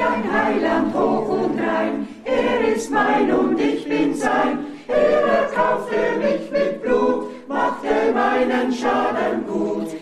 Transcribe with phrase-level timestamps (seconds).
[0.00, 2.08] Ein Heiland hoch und rein.
[2.24, 4.58] Er ist mein und ich bin sein.
[4.88, 9.93] Er erkaufte mich mit Blut, machte meinen Schaden gut.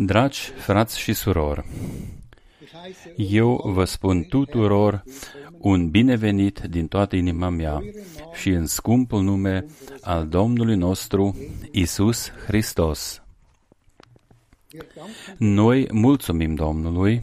[0.00, 1.64] Dragi frați și surori,
[3.16, 5.04] eu vă spun tuturor
[5.58, 7.80] un binevenit din toată inima mea
[8.34, 9.66] și în scumpul nume
[10.00, 11.36] al Domnului nostru,
[11.70, 13.22] Isus Hristos.
[15.36, 17.22] Noi mulțumim Domnului,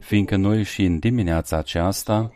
[0.00, 2.34] fiindcă noi și în dimineața aceasta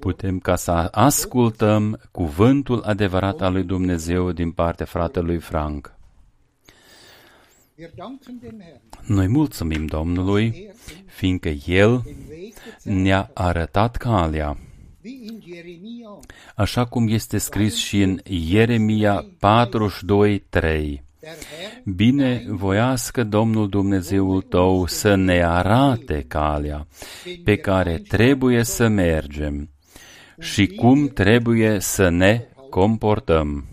[0.00, 5.98] putem ca să ascultăm cuvântul adevărat al lui Dumnezeu din partea fratelui Frank.
[9.06, 10.70] Noi mulțumim Domnului,
[11.06, 12.02] fiindcă El
[12.82, 14.56] ne-a arătat calea.
[16.54, 19.26] Așa cum este scris și în Ieremia
[20.60, 21.08] 42.3.
[21.84, 26.86] Bine voiască Domnul Dumnezeul tău să ne arate calea
[27.44, 29.70] pe care trebuie să mergem
[30.38, 33.64] și cum trebuie să ne comportăm.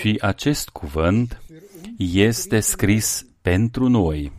[0.00, 1.42] Și acest cuvânt
[1.96, 4.32] este scris pentru noi.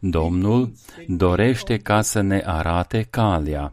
[0.00, 0.72] Domnul
[1.06, 3.72] dorește ca să ne arate calea.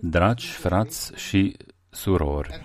[0.00, 1.56] Dragi frați și
[1.90, 2.60] surori,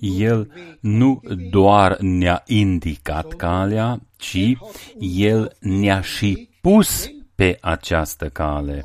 [0.00, 1.20] El nu
[1.50, 4.52] doar ne-a indicat calea, ci
[4.98, 8.82] El ne-a și pus pe această cale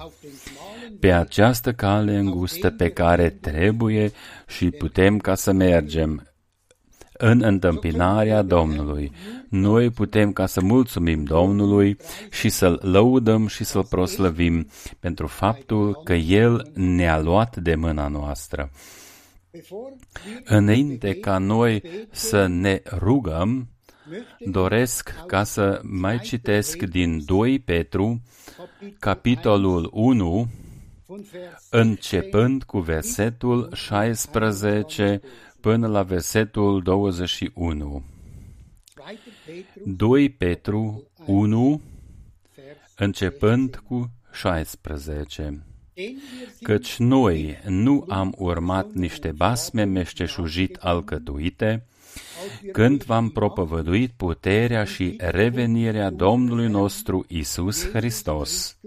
[1.00, 4.12] pe această cale îngustă pe care trebuie
[4.48, 6.28] și putem ca să mergem
[7.18, 9.12] în întâmpinarea Domnului.
[9.50, 11.98] Noi putem ca să mulțumim Domnului
[12.32, 14.68] și să-L lăudăm și să-L proslăvim
[15.00, 18.72] pentru faptul că El ne-a luat de mâna noastră.
[20.44, 23.68] Înainte ca noi să ne rugăm,
[24.40, 28.22] doresc ca să mai citesc din 2 Petru,
[29.00, 30.48] capitolul 1,
[31.70, 35.22] începând cu versetul 16
[35.66, 38.04] până la versetul 21.
[39.86, 41.82] 2 Petru 1,
[42.96, 45.66] începând cu 16.
[46.62, 51.86] Căci noi nu am urmat niște basme meșteșugit alcătuite,
[52.72, 58.78] când v-am propovăduit puterea și revenirea Domnului nostru Isus Hristos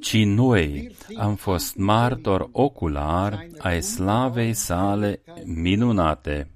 [0.00, 6.50] ci noi am fost martor ocular ai slavei sale minunate,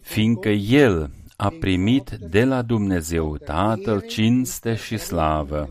[0.00, 5.70] fiindcă El a primit de la Dumnezeu Tatăl cinste și slavă.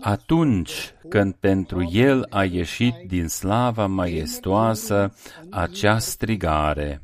[0.00, 0.72] Atunci
[1.08, 5.14] când pentru El a ieșit din slava maestoasă
[5.50, 7.02] acea strigare,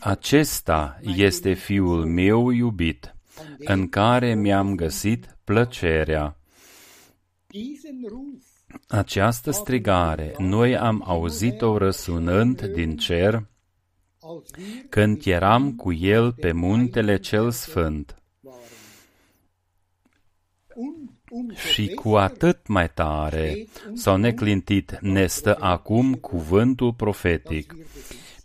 [0.00, 3.14] Acesta este Fiul meu iubit,
[3.58, 6.36] în care mi-am găsit plăcerea.
[8.88, 13.46] Această strigare noi am auzit-o răsunând din cer
[14.88, 18.22] când eram cu el pe muntele cel sfânt.
[21.54, 27.74] Și cu atât mai tare sau neclintit ne stă acum cuvântul profetic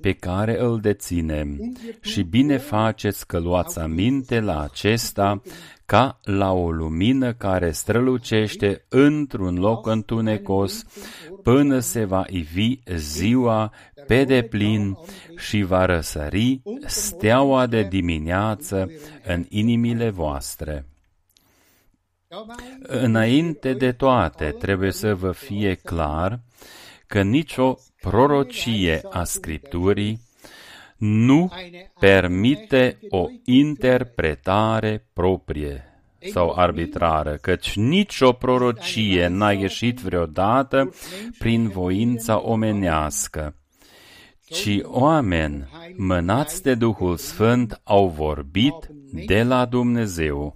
[0.02, 5.42] pe care îl deținem și bine faceți că luați aminte la acesta
[5.86, 10.84] ca la o lumină care strălucește într-un loc întunecos
[11.44, 13.72] până se va ivi ziua
[14.08, 14.98] pe deplin
[15.38, 18.92] și va răsări steaua de dimineață
[19.26, 20.86] în inimile voastre.
[22.80, 26.40] Înainte de toate, trebuie să vă fie clar
[27.08, 30.25] că nicio prorocie a Scripturii
[30.98, 31.52] nu
[32.00, 35.90] permite o interpretare proprie
[36.32, 40.94] sau arbitrară, căci nicio prorocie n-a ieșit vreodată
[41.38, 43.56] prin voința omenească,
[44.46, 48.90] ci oameni mânați de Duhul Sfânt au vorbit
[49.26, 50.56] de la Dumnezeu.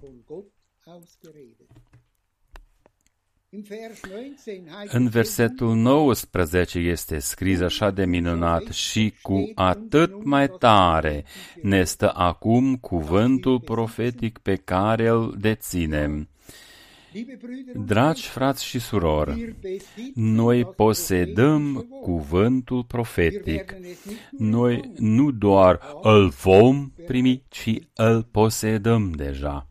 [4.86, 11.24] În versetul 19 este scris așa de minunat și cu atât mai tare
[11.62, 16.28] ne stă acum cuvântul profetic pe care îl deținem.
[17.74, 19.54] Dragi frați și surori,
[20.14, 23.74] noi posedăm cuvântul profetic.
[24.30, 29.69] Noi nu doar îl vom primi, ci îl posedăm deja.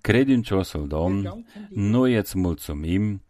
[0.00, 3.22] Credinciosul Domn, noi îți mulțumim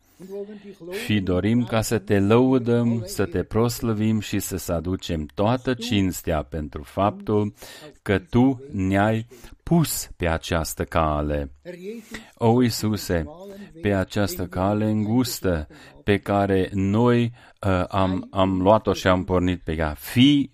[1.04, 6.42] și dorim ca să te lăudăm, să te proslăvim și să să aducem toată cinstea
[6.42, 7.54] pentru faptul
[8.02, 9.26] că Tu ne-ai
[9.62, 11.50] pus pe această cale.
[12.34, 13.24] O, Iisuse,
[13.82, 15.68] pe această cale îngustă
[16.04, 19.94] pe care noi uh, am, am luat-o și am pornit pe ea.
[19.98, 20.50] Fii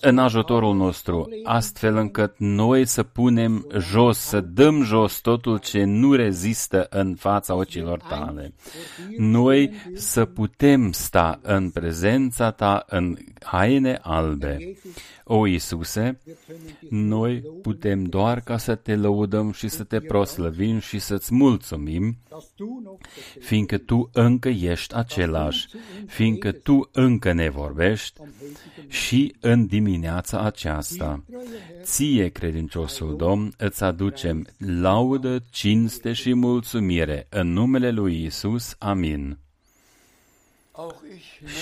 [0.00, 6.12] în ajutorul nostru, astfel încât noi să punem jos, să dăm jos totul ce nu
[6.12, 8.54] rezistă în fața ochilor tale.
[9.16, 14.58] Noi să putem sta în prezența ta în haine albe.
[15.28, 16.18] O Iisuse,
[16.90, 22.16] noi putem doar ca să te lăudăm și să te proslăvim și să-ți mulțumim,
[23.40, 25.66] fiindcă Tu încă ești același,
[26.06, 28.20] fiindcă Tu încă ne vorbești
[28.88, 31.24] și în dimineața aceasta.
[31.82, 38.74] Ție, credinciosul Domn, îți aducem laudă, cinste și mulțumire în numele lui Isus.
[38.78, 39.38] Amin.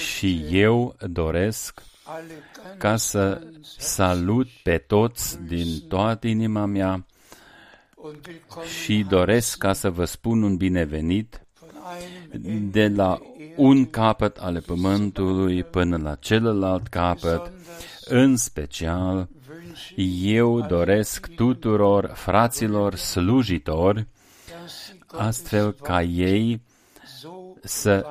[0.09, 1.83] Și eu doresc
[2.79, 3.47] ca să
[3.77, 7.07] salut pe toți din toată inima mea
[8.83, 11.47] și doresc ca să vă spun un binevenit
[12.71, 13.19] de la
[13.57, 17.53] un capăt ale pământului până la celălalt capăt,
[18.05, 19.29] în special
[20.23, 24.07] eu doresc tuturor fraților slujitori,
[25.07, 26.61] astfel ca ei
[27.63, 28.07] să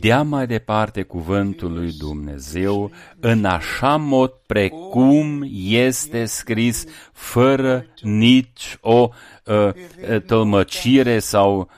[0.00, 2.90] dea mai departe cuvântul lui Dumnezeu
[3.20, 9.08] în așa mod precum este scris, fără nici o
[9.44, 11.70] uh, tălmăcire sau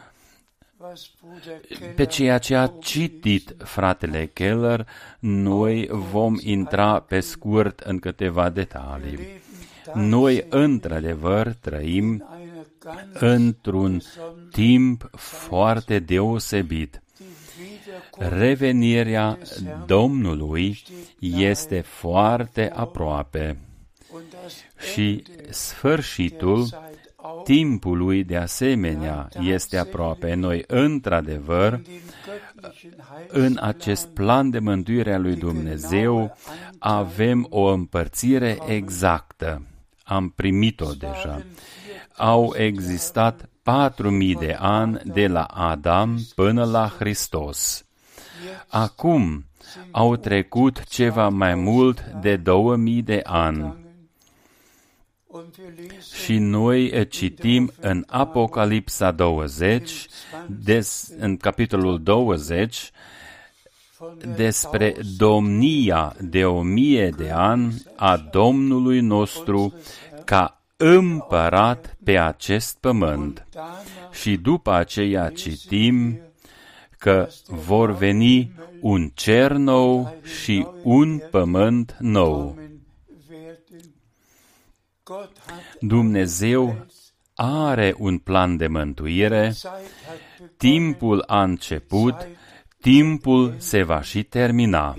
[1.94, 4.86] pe ceea ce a citit fratele Keller,
[5.18, 9.42] noi vom intra pe scurt în câteva detalii.
[9.92, 12.28] Noi, într-adevăr, trăim
[13.12, 14.02] într-un
[14.50, 17.02] timp foarte deosebit.
[18.18, 19.38] Revenirea
[19.86, 20.82] Domnului
[21.18, 23.58] este foarte aproape
[24.92, 26.68] și sfârșitul
[27.44, 30.34] timpului de asemenea este aproape.
[30.34, 31.80] Noi, într-adevăr,
[33.28, 36.36] în acest plan de mântuire a lui Dumnezeu
[36.78, 39.62] avem o împărțire exactă.
[40.04, 41.42] Am primit-o deja.
[42.16, 47.84] Au existat patru mii de ani de la Adam până la Hristos.
[48.68, 49.44] Acum
[49.90, 53.74] au trecut ceva mai mult de două mii de ani.
[56.14, 60.06] Și noi citim în Apocalipsa 20,
[60.46, 62.90] des, în capitolul 20,
[64.36, 69.74] despre domnia de o mie de ani a Domnului nostru
[70.24, 73.46] ca împărat pe acest pământ.
[74.12, 76.18] Și după aceea citim
[76.98, 82.58] că vor veni un cer nou și un pământ nou.
[85.80, 86.86] Dumnezeu
[87.34, 89.54] are un plan de mântuire,
[90.56, 92.14] timpul a început,
[92.84, 94.94] timpul se va și termina.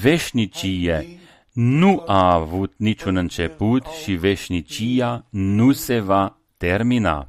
[0.00, 1.18] Veșnicie
[1.52, 7.28] nu a avut niciun început și veșnicia nu se va termina.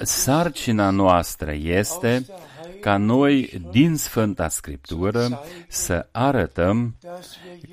[0.00, 2.26] Sarcina noastră este
[2.80, 6.96] ca noi din Sfânta Scriptură să arătăm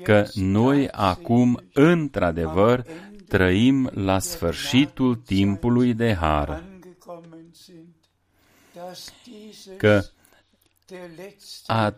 [0.02, 2.84] că noi acum, într-adevăr,
[3.28, 6.69] trăim la sfârșitul timpului de har.
[9.76, 10.02] Că
[11.66, 11.94] a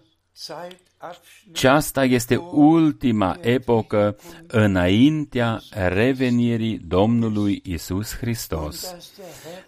[1.52, 8.94] aceasta este ultima epocă înaintea revenirii Domnului Isus Hristos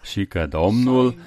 [0.01, 1.19] și că Domnul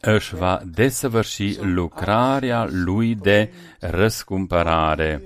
[0.00, 5.22] își va desăvârși lucrarea lui de răscumpărare.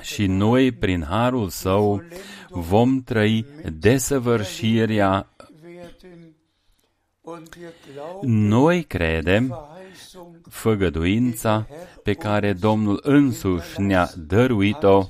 [0.00, 2.02] Și noi, prin harul său,
[2.48, 5.26] vom trăi desăvârșirea.
[8.22, 9.58] Noi credem
[10.50, 11.66] făgăduința
[12.02, 15.08] pe care Domnul însuși ne-a dăruit-o,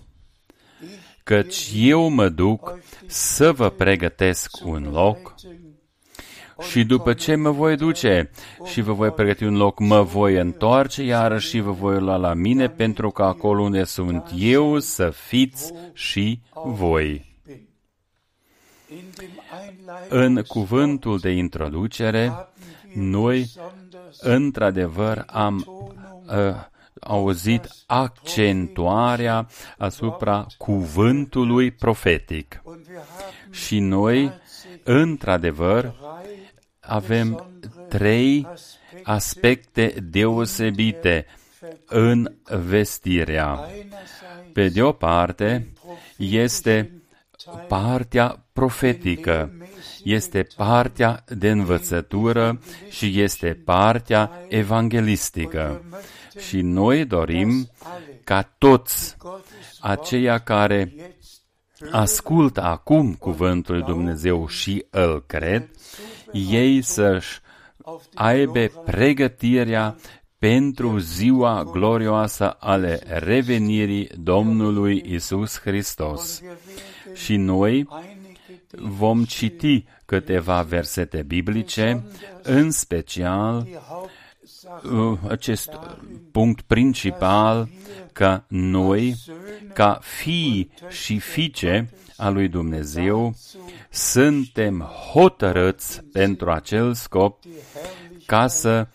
[1.24, 5.34] căci eu mă duc să vă pregătesc un loc
[6.60, 8.30] și după ce mă voi duce
[8.64, 12.34] și vă voi pregăti un loc, mă voi întoarce iarăși și vă voi lua la
[12.34, 17.26] mine pentru că acolo unde sunt eu să fiți și voi.
[20.08, 22.48] În cuvântul de introducere,
[22.94, 23.50] noi
[24.20, 26.34] într-adevăr am uh,
[27.00, 29.46] auzit accentuarea
[29.78, 32.62] asupra cuvântului profetic.
[33.50, 34.32] Și noi,
[34.82, 35.94] într-adevăr,
[36.80, 37.46] avem
[37.88, 38.46] trei
[39.02, 41.26] aspecte deosebite
[41.86, 42.34] în
[42.66, 43.60] vestirea.
[44.52, 45.72] Pe de o parte,
[46.16, 47.02] este
[47.68, 49.52] partea profetică,
[50.04, 55.82] este partea de învățătură și este partea evanghelistică.
[56.48, 57.68] Și noi dorim
[58.24, 59.16] ca toți
[59.80, 60.94] aceia care
[61.90, 65.70] ascultă acum cuvântul lui Dumnezeu și îl cred,
[66.32, 67.40] ei să-și
[68.14, 69.96] aibă pregătirea
[70.38, 76.42] pentru ziua glorioasă ale revenirii Domnului Isus Hristos.
[77.14, 77.88] Și noi
[78.76, 82.04] vom citi câteva versete biblice,
[82.42, 83.66] în special
[84.92, 85.78] uh, acest
[86.32, 87.68] punct principal
[88.12, 89.14] că noi,
[89.72, 93.34] ca fii și fiice a lui Dumnezeu,
[93.90, 94.80] suntem
[95.12, 97.42] hotărâți pentru acel scop
[98.26, 98.86] ca să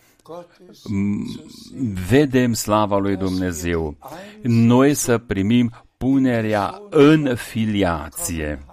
[2.08, 3.96] vedem slava lui Dumnezeu.
[4.42, 8.64] Noi să primim punerea în filiație.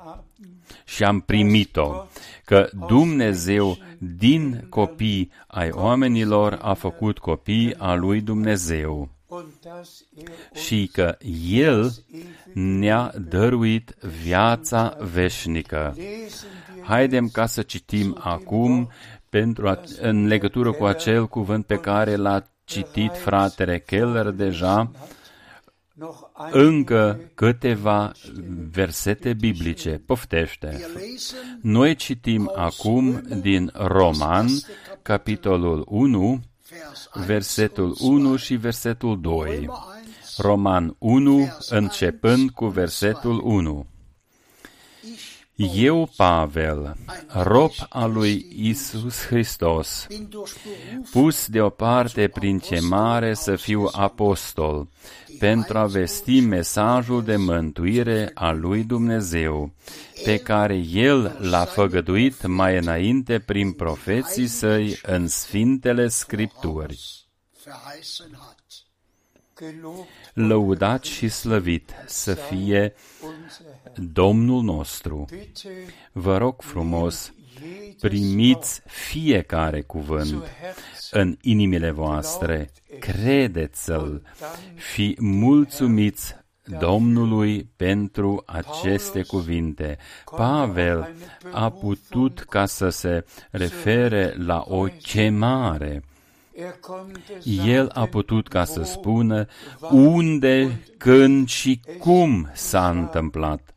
[0.96, 2.06] Și am primit-o,
[2.46, 9.10] că Dumnezeu din copii ai oamenilor a făcut copii a lui Dumnezeu
[10.54, 11.18] și că
[11.50, 11.92] El
[12.54, 15.96] ne-a dăruit viața veșnică.
[16.82, 18.92] Haidem ca să citim acum
[19.30, 24.92] pentru a, în legătură cu acel cuvânt pe care l-a citit fratele Keller deja,
[26.52, 28.12] încă câteva
[28.72, 30.02] versete biblice.
[30.06, 30.86] Poftește!
[31.62, 34.48] Noi citim acum din Roman,
[35.02, 36.42] capitolul 1,
[37.26, 39.70] versetul 1 și versetul 2.
[40.38, 43.86] Roman 1, începând cu versetul 1.
[45.56, 46.96] Eu, Pavel,
[47.28, 50.08] rob al lui Isus Hristos,
[51.12, 54.88] pus deoparte prin ce mare să fiu apostol,
[55.42, 59.74] pentru a vesti mesajul de mântuire a lui Dumnezeu,
[60.24, 67.28] pe care El l-a făgăduit mai înainte prin profeții săi în Sfintele Scripturi.
[70.34, 72.94] Lăudat și slăvit să fie
[73.96, 75.26] Domnul nostru.
[76.12, 77.34] Vă rog frumos,
[78.00, 80.44] primiți fiecare cuvânt
[81.12, 84.22] în inimile voastre, credeți-l,
[84.76, 86.36] fi mulțumiți
[86.80, 89.98] Domnului pentru aceste cuvinte.
[90.36, 91.16] Pavel
[91.52, 96.04] a putut ca să se refere la o chemare.
[97.66, 99.46] El a putut ca să spună
[99.92, 103.71] unde, când și cum s-a întâmplat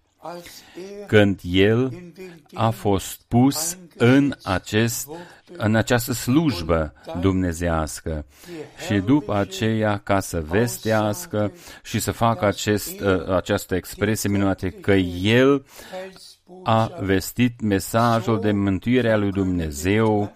[1.07, 2.13] când el
[2.55, 5.09] a fost pus în, acest,
[5.57, 8.25] în această slujbă dumnezească.
[8.87, 14.93] Și după aceea ca să vestească și să facă acest, ă, această expresie minunată că
[15.23, 15.65] el
[16.63, 20.33] a vestit mesajul de mântuire a lui Dumnezeu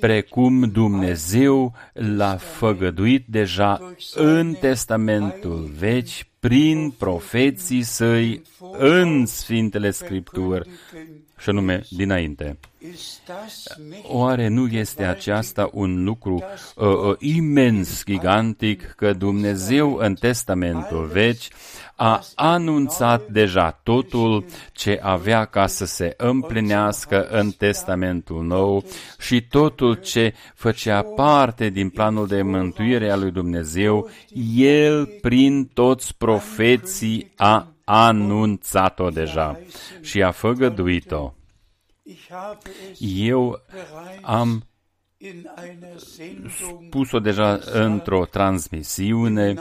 [0.00, 8.42] precum Dumnezeu l-a făgăduit deja în Testamentul Vechi prin profeții săi
[8.78, 10.68] în Sfintele Scripturi,
[11.40, 12.58] și anume dinainte.
[14.02, 21.42] Oare nu este aceasta un lucru uh, uh, imens, gigantic, că Dumnezeu în Testamentul Vechi
[21.96, 28.84] a anunțat deja totul ce avea ca să se împlinească în Testamentul Nou
[29.18, 34.10] și totul ce făcea parte din planul de mântuire a lui Dumnezeu,
[34.56, 39.60] El prin toți profeții a anunțat-o deja
[40.00, 41.32] și a făgăduit-o.
[42.98, 43.60] Eu
[44.22, 44.64] am
[46.86, 49.54] spus-o deja într-o transmisiune.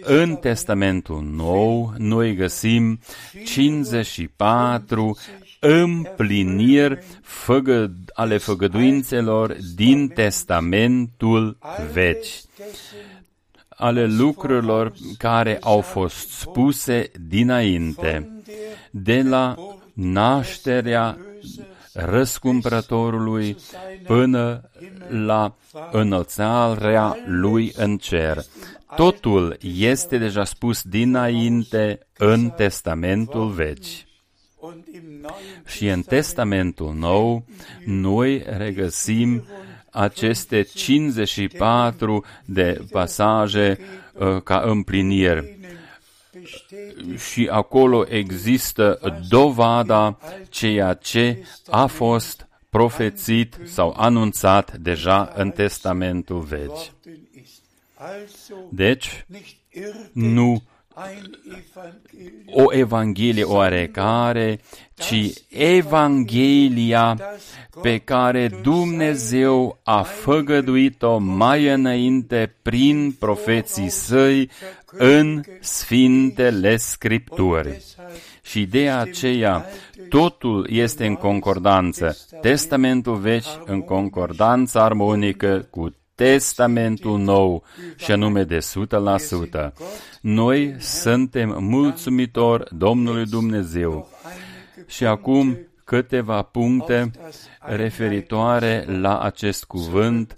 [0.00, 3.00] În Testamentul Nou noi găsim
[3.44, 5.18] 54
[5.60, 11.58] împliniri făgă, ale făgăduințelor din Testamentul
[11.92, 12.26] Vechi
[13.78, 18.42] ale lucrurilor care au fost spuse dinainte,
[18.90, 19.54] de la
[19.92, 21.18] nașterea
[21.92, 23.56] răscumpărătorului
[24.06, 24.70] până
[25.08, 25.54] la
[25.90, 28.38] înălțarea lui în cer.
[28.96, 34.06] Totul este deja spus dinainte în Testamentul Vechi.
[35.66, 37.44] Și în Testamentul Nou
[37.84, 39.44] noi regăsim
[39.90, 43.78] aceste 54 de pasaje
[44.12, 45.58] uh, ca împliniri
[47.32, 56.92] și acolo există dovada ceea ce a fost profețit sau anunțat deja în Testamentul Vechi.
[58.70, 59.26] Deci,
[60.12, 60.62] nu
[62.46, 64.60] o Evanghelie oarecare,
[64.94, 67.16] ci Evanghelia
[67.82, 74.50] pe care Dumnezeu a făgăduit-o mai înainte prin profeții săi
[74.92, 77.82] în Sfintele Scripturi.
[78.42, 79.66] Și de aceea
[80.08, 82.16] totul este în concordanță.
[82.40, 87.64] Testamentul vechi în concordanță armonică cu Testamentul nou,
[87.96, 89.72] și anume de 100%.
[90.20, 94.08] Noi suntem mulțumitori Domnului Dumnezeu.
[94.86, 97.10] Și acum câteva puncte
[97.60, 100.34] referitoare la acest cuvânt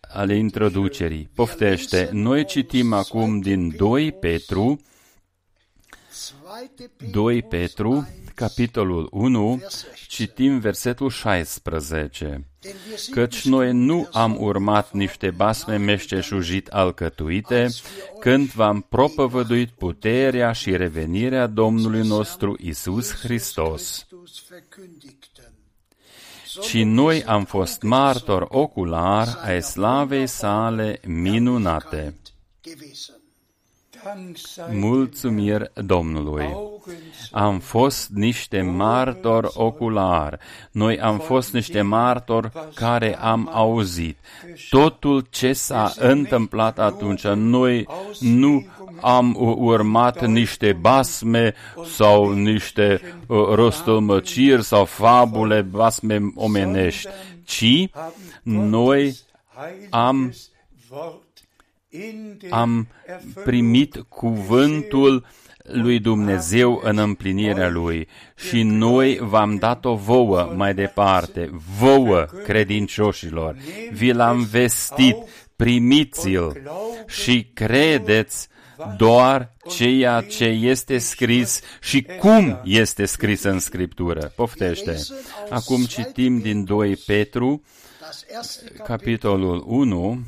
[0.00, 1.30] ale introducerii.
[1.34, 4.80] Poftește, noi citim acum din 2 Petru,
[7.10, 9.62] 2 Petru, capitolul 1,
[10.08, 12.46] citim versetul 16.
[13.10, 17.68] Căci noi nu am urmat niște basme meșteșugit alcătuite,
[18.20, 24.06] când v-am propovăduit puterea și revenirea Domnului nostru Isus Hristos.
[26.60, 32.14] Ci noi am fost martor ocular ai slavei sale minunate.
[34.70, 36.56] Mulțumiri Domnului!
[37.30, 40.38] Am fost niște martori ocular.
[40.70, 44.18] Noi am fost niște martori care am auzit.
[44.70, 47.88] Totul ce s-a întâmplat atunci, noi
[48.20, 48.66] nu
[49.00, 57.08] am urmat niște basme sau niște uh, rostălmăciri sau fabule, basme omenești,
[57.44, 57.90] ci
[58.42, 59.16] noi
[59.90, 60.34] am
[62.50, 62.88] am
[63.44, 65.26] primit cuvântul
[65.62, 68.08] lui Dumnezeu în împlinirea lui
[68.48, 73.56] și noi v-am dat-o vouă mai departe, vouă credincioșilor,
[73.92, 75.16] vi l-am vestit,
[75.56, 76.62] primiți-l
[77.06, 78.48] și credeți
[78.96, 84.32] doar ceea ce este scris și cum este scris în Scriptură.
[84.36, 84.96] Poftește.
[85.50, 87.62] Acum citim din 2 Petru,
[88.84, 90.20] capitolul 1,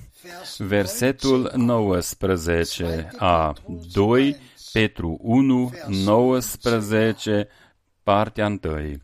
[0.59, 3.53] versetul 19 a
[3.93, 4.37] 2
[4.73, 7.49] Petru 1, 19,
[8.03, 8.99] partea 1.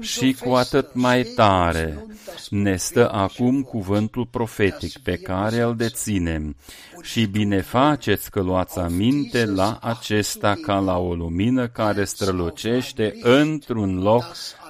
[0.00, 2.06] Și cu atât mai tare
[2.50, 6.56] ne stă acum cuvântul profetic pe care îl deținem
[7.02, 13.98] și bine faceți că luați aminte la acesta ca la o lumină care strălucește într-un
[13.98, 14.24] loc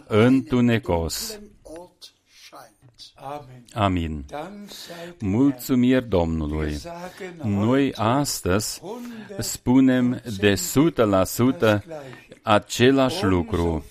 [0.06, 1.38] întunecos.
[3.72, 4.24] Amin.
[5.18, 6.76] Mulțumiri Domnului.
[7.42, 8.80] Noi astăzi
[9.38, 11.78] spunem de 100%
[12.42, 13.84] același lucru.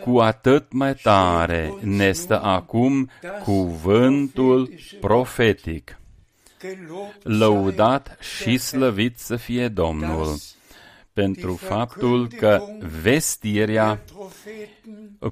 [0.00, 3.10] Cu atât mai tare ne stă acum
[3.42, 5.98] cuvântul profetic.
[7.22, 10.36] Lăudat și slăvit să fie Domnul
[11.14, 12.62] pentru faptul că
[13.02, 14.04] vestirea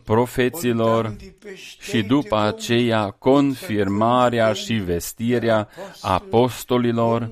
[0.04, 1.16] profeților
[1.80, 5.68] și după aceea confirmarea și vestirea
[6.00, 7.30] apostolilor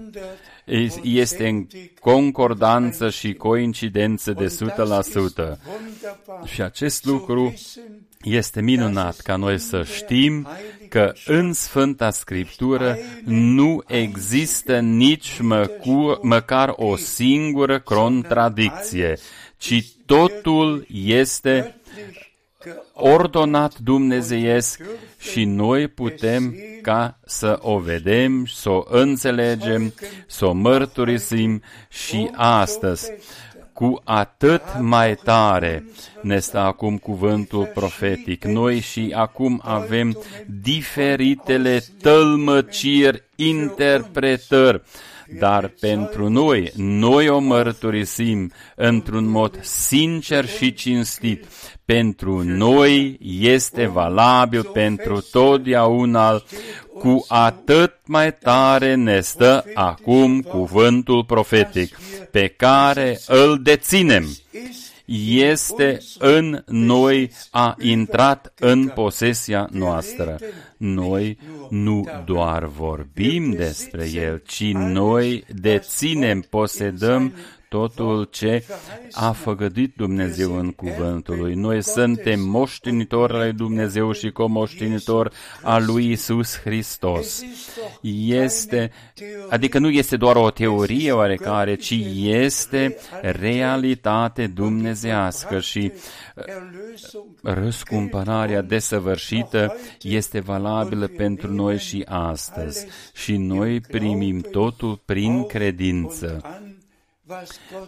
[1.03, 1.67] este în
[2.01, 4.57] concordanță și coincidență de
[5.55, 5.59] 100%.
[6.45, 7.55] Și acest lucru
[8.23, 10.47] este minunat ca noi să știm
[10.91, 19.19] că în Sfânta Scriptură nu există nici măcu, măcar o singură contradicție,
[19.57, 21.81] ci totul este
[22.93, 24.81] ordonat dumnezeiesc
[25.19, 29.95] și noi putem ca să o vedem, să o înțelegem,
[30.27, 33.11] să o mărturisim și astăzi.
[33.81, 35.85] Cu atât mai tare
[36.23, 38.45] ne stă acum cuvântul profetic.
[38.45, 44.83] Noi și acum avem diferitele tălmăciri, interpretări
[45.39, 51.45] dar pentru noi, noi o mărturisim într-un mod sincer și cinstit.
[51.85, 56.43] Pentru noi este valabil pentru totdeauna,
[57.01, 61.99] cu atât mai tare ne stă acum cuvântul profetic,
[62.31, 64.25] pe care îl deținem
[65.29, 70.39] este în noi, a intrat în posesia noastră.
[70.77, 71.39] Noi
[71.71, 77.35] nu doar vorbim despre El, ci noi deținem, posedăm
[77.71, 78.65] totul ce
[79.13, 81.55] a făgăduit Dumnezeu în cuvântul lui.
[81.55, 85.31] Noi suntem moștenitori al lui Dumnezeu și comoștenitori
[85.63, 87.43] al lui Isus Hristos.
[88.27, 88.91] Este,
[89.49, 95.93] adică nu este doar o teorie oarecare, ci este realitate dumnezească și
[97.43, 106.41] răscumpărarea desăvârșită este valabilă pentru noi și astăzi și noi primim totul prin credință.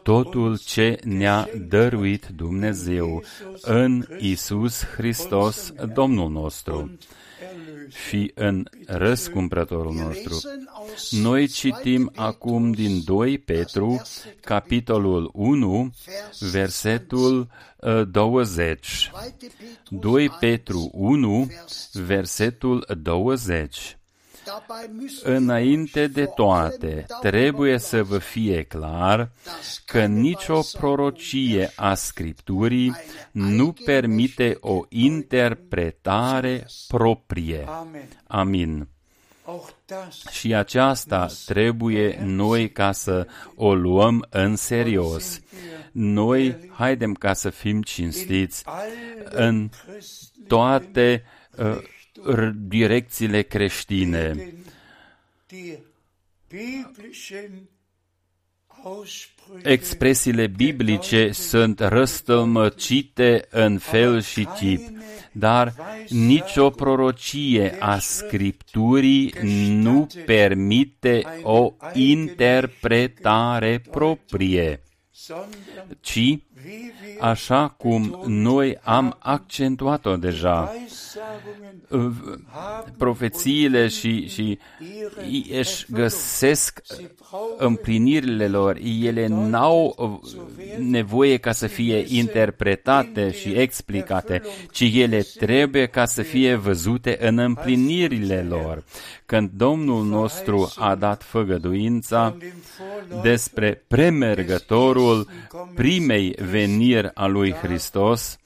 [0.03, 3.23] Totul ce ne-a dăruit Dumnezeu
[3.63, 6.99] în Isus Hristos, Domnul nostru
[8.07, 10.41] și în răscumpărătorul nostru.
[11.11, 14.03] Noi citim acum din 2 Petru,
[14.41, 15.93] capitolul 1,
[16.51, 17.49] versetul
[18.11, 19.11] 20.
[19.89, 21.51] 2 Petru 1,
[21.93, 23.97] versetul 20.
[25.23, 29.31] Înainte de toate, trebuie să vă fie clar
[29.85, 32.97] că nicio prorocie a Scripturii
[33.33, 37.69] nu permite o interpretare proprie.
[38.27, 38.89] Amin.
[40.31, 45.41] Și aceasta trebuie noi ca să o luăm în serios.
[45.93, 48.65] Noi haidem ca să fim cinstiți
[49.31, 49.69] în
[50.47, 51.25] toate
[51.57, 51.79] uh,
[52.55, 54.55] direcțiile creștine.
[59.63, 64.81] Expresiile biblice sunt răstălmăcite în fel și chip,
[65.33, 65.75] dar
[66.09, 69.35] nicio prorocie a Scripturii
[69.69, 74.83] nu permite o interpretare proprie,
[76.01, 76.39] ci
[77.21, 80.73] așa cum noi am accentuat-o deja.
[82.99, 84.59] Profețiile și, și
[85.59, 86.81] își găsesc
[87.59, 89.97] împlinirile lor, ele n-au
[90.79, 97.39] nevoie ca să fie interpretate și explicate, ci ele trebuie ca să fie văzute în
[97.39, 98.85] împlinirile lor.
[99.27, 102.37] Când Domnul nostru a dat făgăduința
[103.23, 105.29] despre premergătorul
[105.75, 108.39] primei veniri a lui Hristos,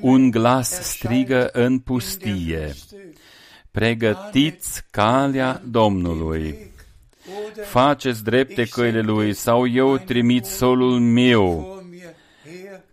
[0.00, 2.74] un glas strigă în pustie,
[3.70, 6.70] pregătiți calea Domnului,
[7.64, 11.80] faceți drepte căile Lui, sau eu trimit solul meu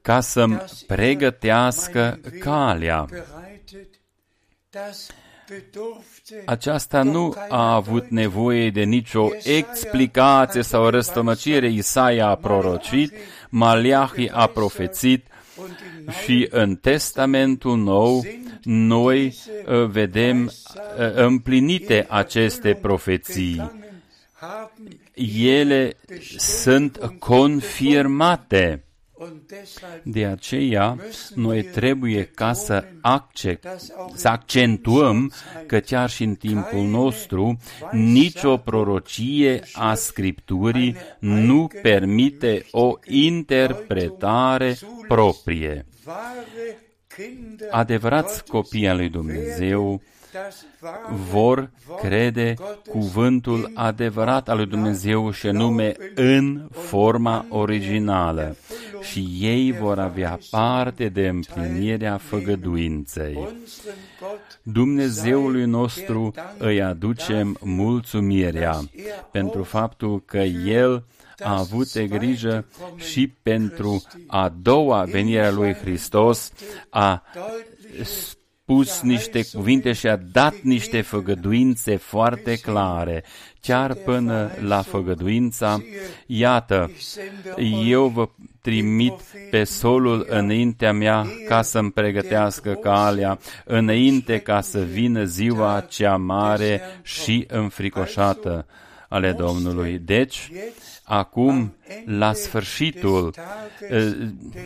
[0.01, 3.05] ca să-mi pregătească calea.
[6.45, 11.69] Aceasta nu a avut nevoie de nicio explicație sau răstămăcire.
[11.69, 13.13] Isaia a prorocit,
[13.49, 15.27] Maliahi a profețit
[16.23, 18.25] și în Testamentul Nou
[18.63, 19.35] noi
[19.67, 20.51] uh, vedem uh,
[21.13, 23.71] împlinite aceste profeții.
[25.43, 25.97] Ele
[26.37, 28.83] sunt confirmate
[30.03, 30.97] de aceea,
[31.35, 33.67] noi trebuie ca să, accept,
[34.13, 35.31] să accentuăm
[35.65, 37.57] că chiar și în timpul nostru,
[37.91, 44.77] nicio prorocie a Scripturii nu permite o interpretare
[45.07, 45.85] proprie.
[47.69, 50.01] Adevărați copii al lui Dumnezeu
[51.31, 51.69] vor
[52.01, 52.53] crede
[52.89, 58.55] cuvântul adevărat al lui Dumnezeu și anume în forma originală
[59.01, 63.47] și ei vor avea parte de împlinirea făgăduinței.
[64.63, 68.79] Dumnezeului nostru îi aducem mulțumirea
[69.31, 71.05] pentru faptul că El
[71.43, 76.51] a avut de grijă și pentru a doua venire a lui Hristos,
[76.89, 77.23] a
[78.69, 83.23] spus niște cuvinte și a dat niște făgăduințe foarte clare,
[83.61, 85.81] chiar până la făgăduința,
[86.25, 86.91] iată,
[87.85, 88.29] eu vă
[88.61, 89.13] trimit
[89.49, 96.81] pe solul înaintea mea ca să-mi pregătească calea, înainte ca să vină ziua cea mare
[97.01, 98.65] și înfricoșată
[99.07, 99.99] ale Domnului.
[99.99, 100.51] Deci,
[101.09, 103.33] acum, la sfârșitul
[103.89, 104.13] eh,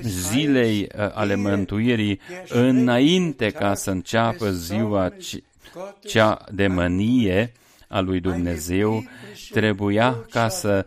[0.02, 5.14] zilei eh, ale mântuirii, înainte ca să înceapă ziua
[6.06, 7.52] cea de mânie
[7.88, 9.04] a lui Dumnezeu,
[9.50, 10.86] trebuia ca să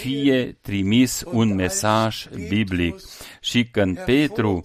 [0.00, 3.00] fie trimis un mesaj biblic.
[3.40, 4.60] Și când Petru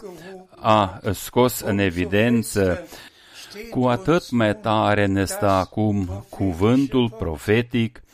[0.56, 2.88] a scos în evidență
[3.70, 8.05] cu atât mai tare ne stă acum cuvântul profetic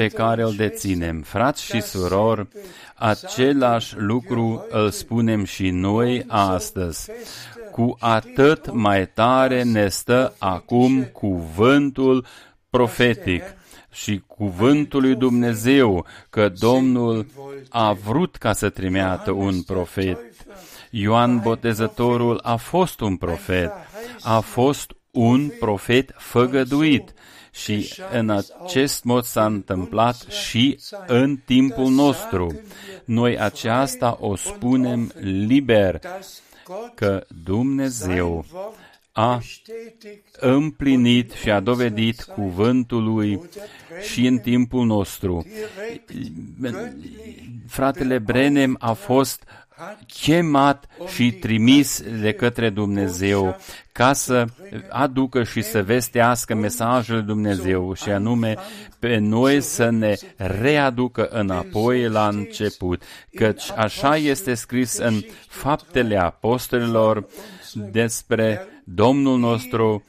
[0.00, 1.22] pe care îl deținem.
[1.22, 2.48] Frați și surori,
[2.94, 7.10] același lucru îl spunem și noi astăzi.
[7.72, 12.26] Cu atât mai tare ne stă acum cuvântul
[12.70, 13.42] profetic.
[13.92, 17.26] și cuvântul lui Dumnezeu că Domnul
[17.68, 20.18] a vrut ca să trimeată un profet.
[20.90, 23.72] Ioan Botezătorul a fost un profet,
[24.22, 27.12] a fost un profet făgăduit
[27.50, 28.30] și în
[28.64, 32.60] acest mod s-a întâmplat și în timpul nostru.
[33.04, 36.00] Noi aceasta o spunem liber,
[36.94, 38.44] că Dumnezeu
[39.12, 39.40] a
[40.32, 43.40] împlinit și a dovedit cuvântul lui
[44.00, 45.46] și în timpul nostru.
[47.66, 49.44] Fratele Brenem a fost
[50.06, 53.56] chemat și trimis de către Dumnezeu
[53.92, 54.44] ca să
[54.88, 58.54] aducă și să vestească mesajul lui Dumnezeu și anume
[58.98, 63.02] pe noi să ne readucă înapoi la început,
[63.34, 67.26] căci așa este scris în faptele apostolilor
[67.72, 70.04] despre Domnul nostru,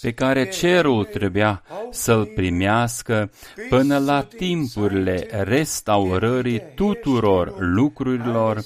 [0.00, 3.30] pe care cerul trebuia să-l primească
[3.68, 8.64] până la timpurile restaurării tuturor lucrurilor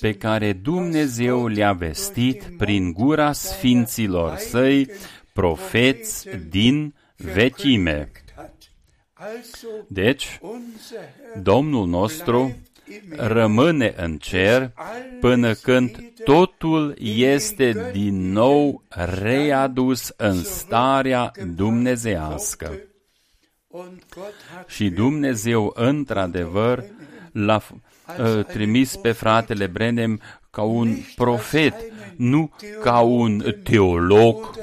[0.00, 4.90] pe care Dumnezeu le-a vestit prin gura sfinților săi,
[5.32, 8.10] profeți din vechime.
[9.88, 10.40] Deci,
[11.42, 12.56] Domnul nostru
[13.16, 14.72] rămâne în cer
[15.20, 18.82] până când totul este din nou
[19.20, 22.72] readus în starea dumnezească.
[24.66, 26.84] Și Dumnezeu, într-adevăr,
[27.32, 30.20] l-a uh, trimis pe fratele Brenem
[30.50, 31.74] ca un profet,
[32.16, 32.50] nu
[32.82, 34.56] ca un teolog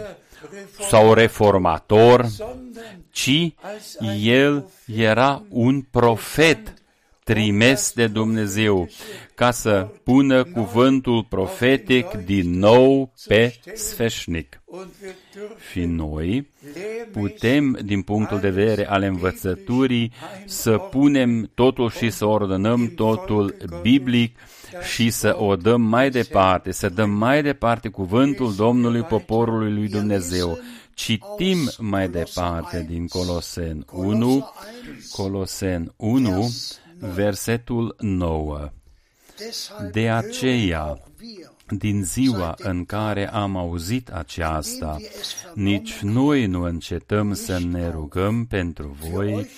[0.89, 2.25] sau reformator,
[3.09, 3.53] ci
[4.21, 6.73] el era un profet
[7.25, 8.89] trimis de Dumnezeu
[9.35, 14.61] ca să pună cuvântul profetic din nou pe sfeșnic.
[15.71, 16.47] Și noi
[17.11, 20.11] putem, din punctul de vedere al învățăturii,
[20.45, 24.38] să punem totul și să ordonăm totul biblic
[24.93, 30.59] și să o dăm mai departe, să dăm mai departe cuvântul Domnului poporului lui Dumnezeu.
[30.93, 34.49] Citim mai departe din Colosen 1,
[35.11, 36.49] Colosen 1,
[36.99, 38.69] versetul 9.
[39.91, 40.99] De aceea,
[41.67, 44.97] din ziua în care am auzit aceasta,
[45.53, 49.49] nici noi nu încetăm să ne rugăm pentru voi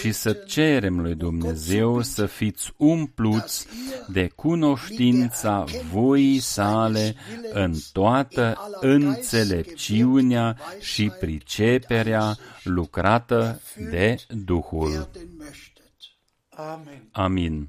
[0.00, 3.66] și să cerem lui Dumnezeu să fiți umpluți
[4.08, 7.14] de cunoștința voii sale
[7.52, 15.08] în toată înțelepciunea și priceperea lucrată de Duhul.
[17.12, 17.68] Amin.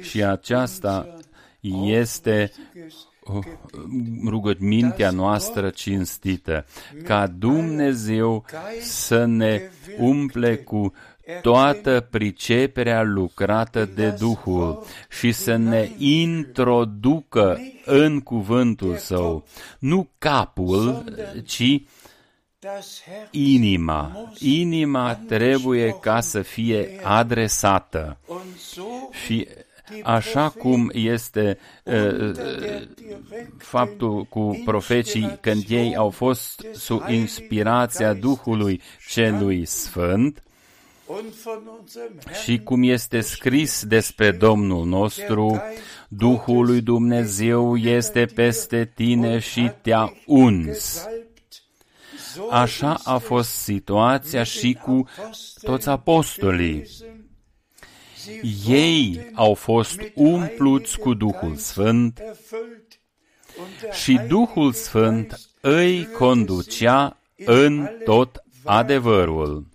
[0.00, 1.16] Și aceasta
[1.84, 2.52] este
[3.24, 3.44] uh,
[4.26, 6.66] rugămintea noastră cinstită,
[7.04, 8.44] ca Dumnezeu
[8.80, 10.92] să ne umple cu
[11.42, 19.44] toată priceperea lucrată de Duhul și să ne introducă în cuvântul Său,
[19.78, 21.04] nu capul,
[21.44, 21.82] ci
[23.30, 24.32] inima.
[24.38, 28.18] Inima trebuie ca să fie adresată.
[29.24, 29.48] Și
[30.02, 32.32] așa cum este uh,
[33.58, 40.42] faptul cu profecii când ei au fost sub inspirația Duhului Celui Sfânt,
[42.42, 45.62] și cum este scris despre Domnul nostru,
[46.08, 51.06] Duhul lui Dumnezeu este peste tine și te-a uns.
[52.50, 55.08] Așa a fost situația și cu
[55.62, 56.86] toți apostolii.
[58.66, 62.22] Ei au fost umpluți cu Duhul Sfânt
[63.92, 69.66] și Duhul Sfânt îi conducea în tot adevărul.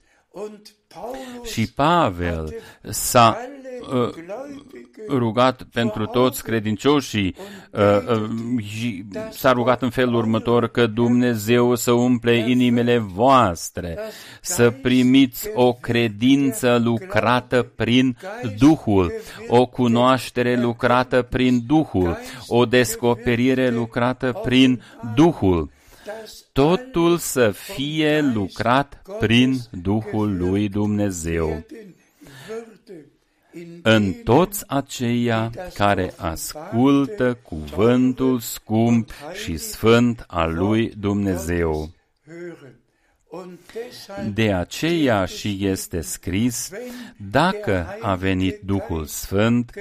[1.44, 2.56] Și Pavel
[2.90, 3.57] s-a uh,
[5.10, 7.36] rugat pentru toți credincioșii.
[7.72, 13.98] uh, uh, și s-a rugat în felul următor că Dumnezeu să umple inimile voastre,
[14.42, 18.18] să primiți o credință lucrată prin
[18.58, 19.12] Duhul,
[19.48, 22.18] o cunoaștere lucrată prin Duhul,
[22.48, 24.82] o descoperire lucrată prin
[25.16, 25.70] Duhul.
[26.52, 31.66] totul să fie lucrat prin Duhul lui Dumnezeu
[33.82, 39.12] în toți aceia care ascultă cuvântul scump
[39.44, 41.90] și sfânt al lui Dumnezeu.
[44.34, 46.72] De aceea și este scris,
[47.30, 49.72] dacă a venit Duhul Sfânt,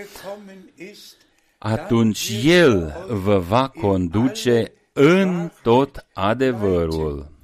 [1.58, 7.36] atunci El vă va conduce în tot adevărul.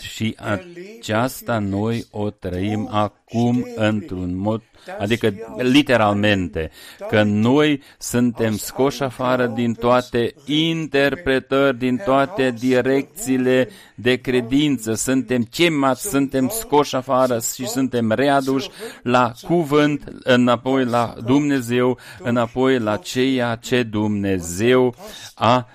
[0.00, 4.62] Și aceasta noi o trăim acum într-un mod,
[4.98, 6.70] adică literalmente,
[7.08, 16.08] că noi suntem scoși afară din toate interpretări, din toate direcțiile de credință, suntem chemați,
[16.08, 18.68] suntem scoși afară și suntem readuși
[19.02, 24.94] la cuvânt, înapoi la Dumnezeu, înapoi la ceea ce Dumnezeu
[25.34, 25.68] a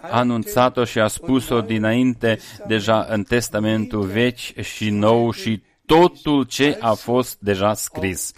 [0.00, 2.38] anunțat-o și a spus-o dinainte
[2.76, 8.32] deja în Testamentul Vechi și Nou și totul ce a fost deja scris.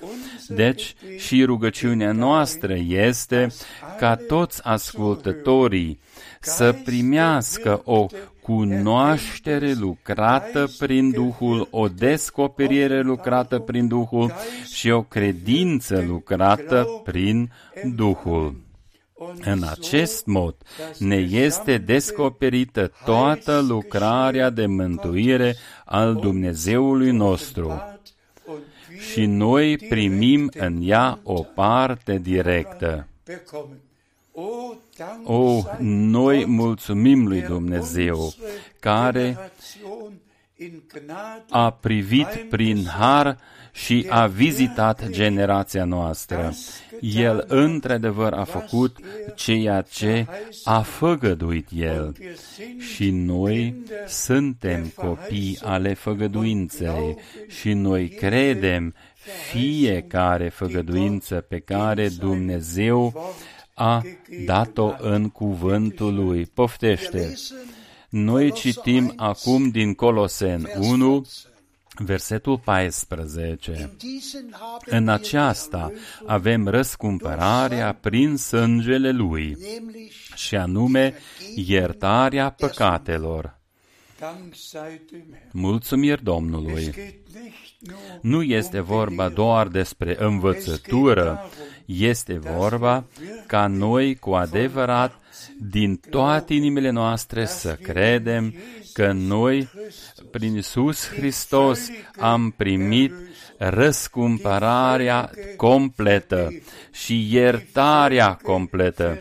[0.48, 3.46] Deci și rugăciunea noastră este
[3.98, 6.00] ca toți ascultătorii
[6.40, 8.06] să primească o
[8.42, 14.32] cunoaștere lucrată prin Duhul, o descoperire lucrată prin Duhul
[14.72, 17.50] și o credință lucrată prin
[17.94, 18.67] Duhul.
[19.40, 20.54] În acest mod
[20.98, 27.82] ne este descoperită toată lucrarea de mântuire al Dumnezeului nostru
[29.12, 33.06] și noi primim în ea o parte directă.
[35.24, 38.32] O, noi mulțumim lui Dumnezeu
[38.80, 39.50] care
[41.50, 43.38] a privit prin har
[43.72, 46.52] și a vizitat generația noastră.
[47.00, 48.96] El într-adevăr a făcut
[49.34, 50.26] ceea ce
[50.64, 52.16] a făgăduit El
[52.78, 53.74] și noi
[54.06, 58.94] suntem copii ale făgăduinței și noi credem
[59.50, 63.32] fiecare făgăduință pe care Dumnezeu
[63.74, 64.02] a
[64.46, 66.46] dat-o în cuvântul lui.
[66.46, 67.34] Poftește!
[68.08, 71.26] Noi citim acum din Colosen 1,
[71.98, 73.90] Versetul 14.
[74.84, 75.92] În aceasta
[76.26, 79.56] avem răscumpărarea prin sângele Lui,
[80.34, 81.14] și anume
[81.54, 83.58] iertarea păcatelor.
[85.52, 86.94] Mulțumiri Domnului!
[88.20, 91.50] Nu este vorba doar despre învățătură,
[91.84, 93.04] este vorba
[93.46, 95.18] ca noi cu adevărat
[95.58, 98.54] din toate inimile noastre să credem
[98.98, 99.68] că noi,
[100.30, 103.12] prin Iisus Hristos, am primit
[103.58, 106.48] răscumpărarea completă
[106.92, 109.18] și iertarea completă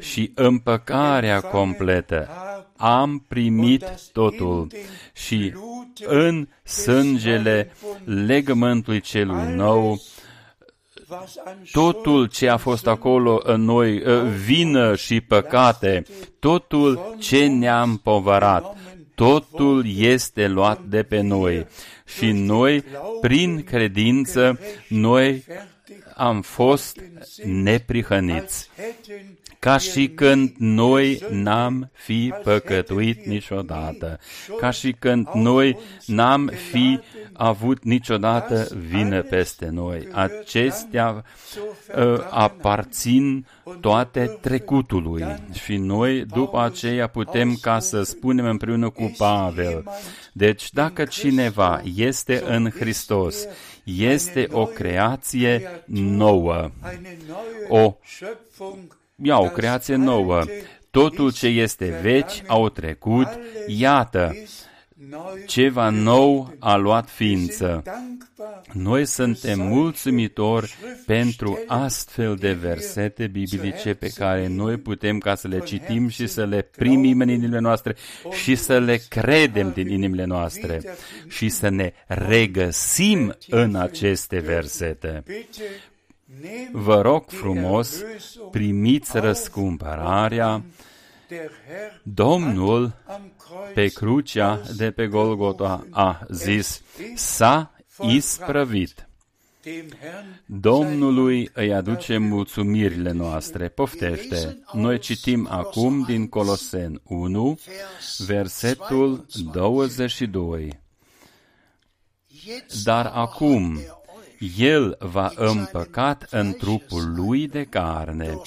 [0.00, 2.28] și împăcarea completă.
[2.76, 4.66] Am primit totul
[5.12, 5.52] și
[6.06, 7.72] în sângele
[8.04, 10.00] legământului celui nou
[11.72, 16.02] totul ce a fost acolo în noi, ă, vină și păcate,
[16.38, 18.76] totul ce ne-am povărat,
[19.20, 21.66] totul este luat de pe noi.
[22.16, 22.84] Și noi,
[23.20, 24.58] prin credință,
[24.88, 25.44] noi
[26.14, 27.00] am fost
[27.44, 28.70] neprihăniți
[29.60, 34.18] ca și când noi n-am fi păcătuit niciodată,
[34.58, 37.00] ca și când noi n-am fi
[37.32, 40.08] avut niciodată vină peste noi.
[40.12, 41.24] Acestea
[41.96, 43.46] uh, aparțin
[43.80, 45.24] toate trecutului
[45.64, 49.84] și noi după aceea putem ca să spunem împreună cu Pavel.
[50.32, 53.46] Deci dacă cineva este în Hristos,
[53.84, 56.70] este o creație nouă,
[57.68, 57.96] o
[59.22, 60.42] ia o creație nouă.
[60.90, 63.28] Totul ce este vechi au trecut,
[63.66, 64.32] iată,
[65.46, 67.82] ceva nou a luat ființă.
[68.72, 70.74] Noi suntem mulțumitori
[71.06, 76.44] pentru astfel de versete biblice pe care noi putem ca să le citim și să
[76.44, 77.96] le primim în inimile noastre
[78.30, 80.80] și să le credem din inimile noastre
[81.28, 85.22] și să ne regăsim în aceste versete.
[86.72, 88.02] Vă rog frumos,
[88.50, 90.64] primiți răscumpărarea.
[92.02, 92.92] Domnul
[93.74, 96.82] pe crucea de pe Golgota a zis,
[97.14, 99.08] s-a isprăvit.
[100.46, 103.68] Domnului îi aduce mulțumirile noastre.
[103.68, 104.62] Poftește.
[104.72, 107.58] Noi citim acum din Colosen 1,
[108.18, 110.80] versetul 22.
[112.84, 113.78] Dar acum,
[114.58, 118.40] el va împăcat în trupul lui de carne,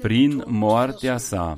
[0.00, 1.54] prin moartea sa,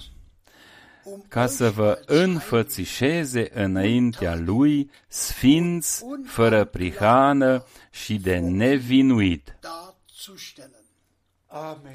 [1.29, 9.59] ca să vă înfățișeze înaintea lui sfinți, fără prihană și de nevinuit.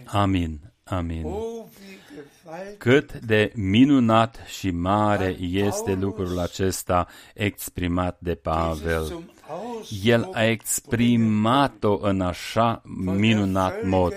[0.06, 0.75] Amin.
[0.90, 1.26] Amin.
[2.78, 9.26] Cât de minunat și mare este lucrul acesta exprimat de Pavel.
[10.04, 12.82] El a exprimat-o în așa
[13.16, 14.14] minunat mod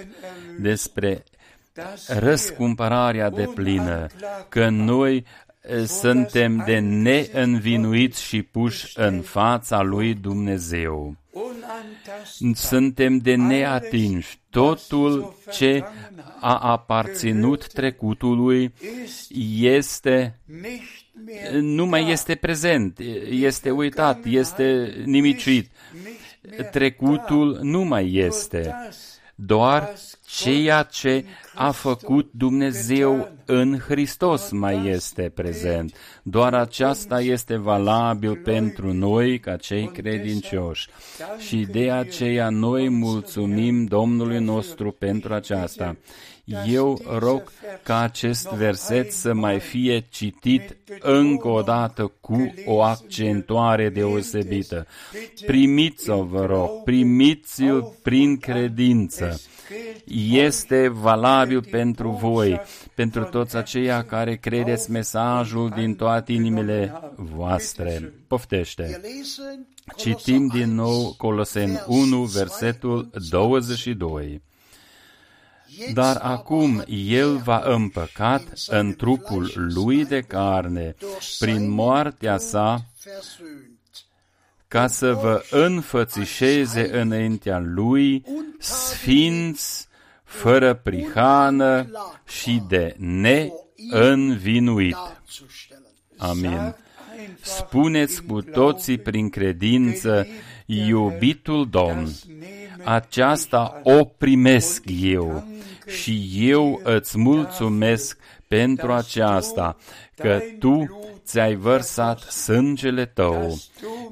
[0.61, 1.25] despre
[2.07, 4.07] răscumpărarea de plină,
[4.49, 5.25] că noi
[5.87, 11.17] suntem de neînvinuiți și puși în fața lui Dumnezeu.
[12.55, 14.39] Suntem de neatinși.
[14.51, 15.85] Totul ce
[16.41, 18.75] a aparținut trecutului
[19.59, 20.39] este
[21.61, 22.99] nu mai este prezent,
[23.31, 25.71] este uitat, este nimicit.
[26.71, 28.75] Trecutul nu mai este
[29.41, 29.95] doar
[30.27, 31.25] ceea ce
[31.55, 35.95] a făcut Dumnezeu în Hristos mai este prezent.
[36.23, 40.89] Doar aceasta este valabil pentru noi ca cei credincioși.
[41.39, 45.97] Și de aceea noi mulțumim Domnului nostru pentru aceasta.
[46.67, 53.89] Eu rog ca acest verset să mai fie citit încă o dată cu o accentuare
[53.89, 54.87] deosebită.
[55.47, 59.41] Primiți-o, vă rog, primiți-l prin credință.
[60.31, 62.61] Este valabil pentru voi,
[62.95, 68.13] pentru toți aceia care credeți mesajul din toate inimile voastre.
[68.27, 69.01] Poftește!
[69.97, 74.43] Citim din nou Colosen 1, versetul 22.
[75.93, 80.95] Dar acum el va împăcat în trupul lui de carne,
[81.39, 82.85] prin moartea sa,
[84.69, 88.25] ca să vă înfățișeze înaintea lui
[88.59, 89.89] sfinți,
[90.25, 91.91] fără prihană
[92.29, 92.97] și de
[93.91, 94.97] neînvinuit.
[96.17, 96.75] Amin.
[97.41, 100.27] Spuneți cu toții prin credință,
[100.69, 102.09] iubitul Domn,
[102.85, 105.45] aceasta o primesc eu
[105.87, 109.77] și eu îți mulțumesc pentru aceasta,
[110.17, 113.59] că Tu ți-ai vărsat sângele Tău,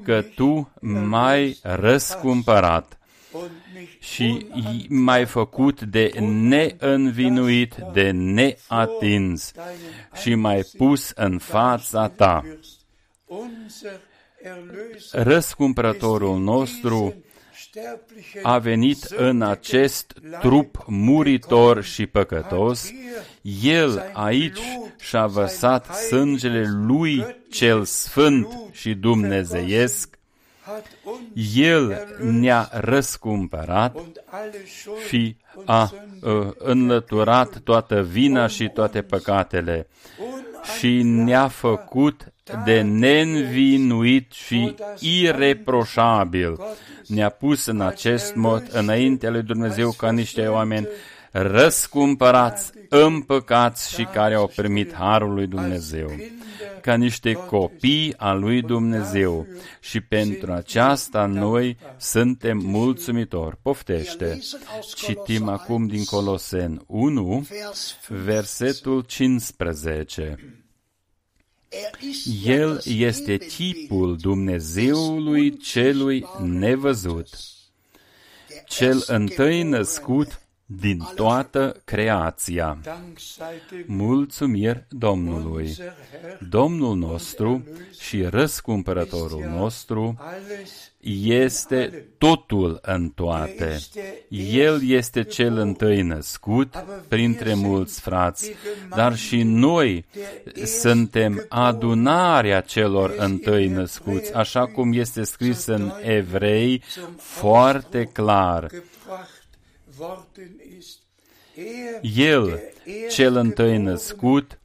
[0.03, 2.97] că Tu m-ai răscumpărat
[3.99, 4.45] și
[4.89, 9.51] m-ai făcut de neînvinuit, de neatins
[10.21, 12.43] și m-ai pus în fața Ta.
[15.11, 17.15] Răscumpărătorul nostru
[18.41, 22.91] a venit în acest trup muritor și păcătos,
[23.61, 24.59] El aici
[24.99, 30.17] și-a vărsat sângele Lui cel Sfânt și Dumnezeiesc,
[31.55, 33.97] El ne-a răscumpărat
[35.07, 35.35] și
[35.65, 39.87] a uh, înlăturat toată vina și toate păcatele
[40.77, 42.31] și ne-a făcut
[42.65, 46.57] de neînvinuit și ireproșabil.
[47.07, 50.87] Ne-a pus în acest mod înaintea lui Dumnezeu ca niște oameni
[51.31, 56.11] răscumpărați, împăcați și care au primit harul lui Dumnezeu
[56.87, 59.47] ca niște copii al lui Dumnezeu
[59.79, 63.57] și pentru aceasta noi suntem mulțumitori.
[63.61, 64.39] Poftește!
[64.95, 67.47] Citim acum din Colosen 1,
[68.07, 70.56] versetul 15.
[72.43, 77.27] El este chipul Dumnezeului celui nevăzut,
[78.67, 82.77] cel întâi născut din toată creația.
[83.85, 85.75] Mulțumiri Domnului!
[86.49, 87.67] Domnul nostru
[87.99, 90.17] și răscumpărătorul nostru
[91.23, 93.79] este totul în toate.
[94.51, 98.51] El este cel întâi născut printre mulți frați,
[98.95, 100.05] dar și noi
[100.65, 106.83] suntem adunarea celor întâi născuți, așa cum este scris în Evrei
[107.17, 108.67] foarte clar.
[112.15, 112.59] El,
[113.09, 114.59] cel întâi născut,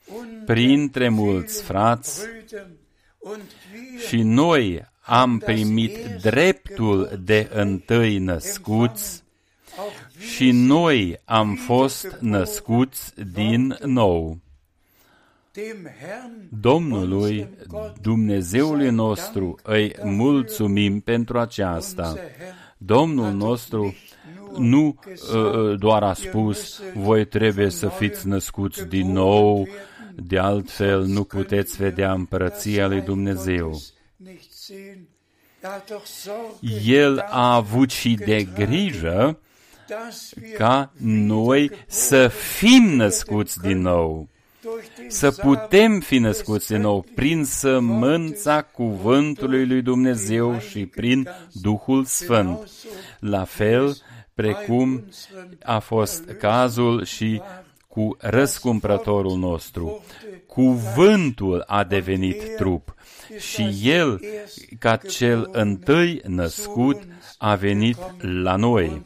[0.46, 2.20] printre mulți frați,
[4.08, 9.22] și noi am primit dreptul de întâi născuți
[10.18, 14.38] și noi am fost născuți din nou.
[16.48, 17.48] Domnului,
[18.00, 22.16] Dumnezeului nostru, îi mulțumim pentru aceasta.
[22.76, 23.94] Domnul nostru
[24.58, 29.68] nu uh, doar a spus, voi trebuie să fiți născuți din nou,
[30.14, 33.80] de altfel nu puteți vedea împărăția lui Dumnezeu.
[36.84, 39.38] El a avut și de grijă
[40.56, 44.28] ca noi să fim născuți din nou,
[45.08, 52.70] să putem fi născuți din nou prin sămânța cuvântului lui Dumnezeu și prin Duhul Sfânt.
[53.18, 53.96] La fel,
[54.42, 55.04] precum
[55.62, 57.42] a fost cazul și
[57.88, 60.04] cu răscumpărătorul nostru.
[60.46, 62.94] Cuvântul a devenit trup
[63.38, 64.20] și El,
[64.78, 67.02] ca cel întâi născut,
[67.38, 69.02] a venit la noi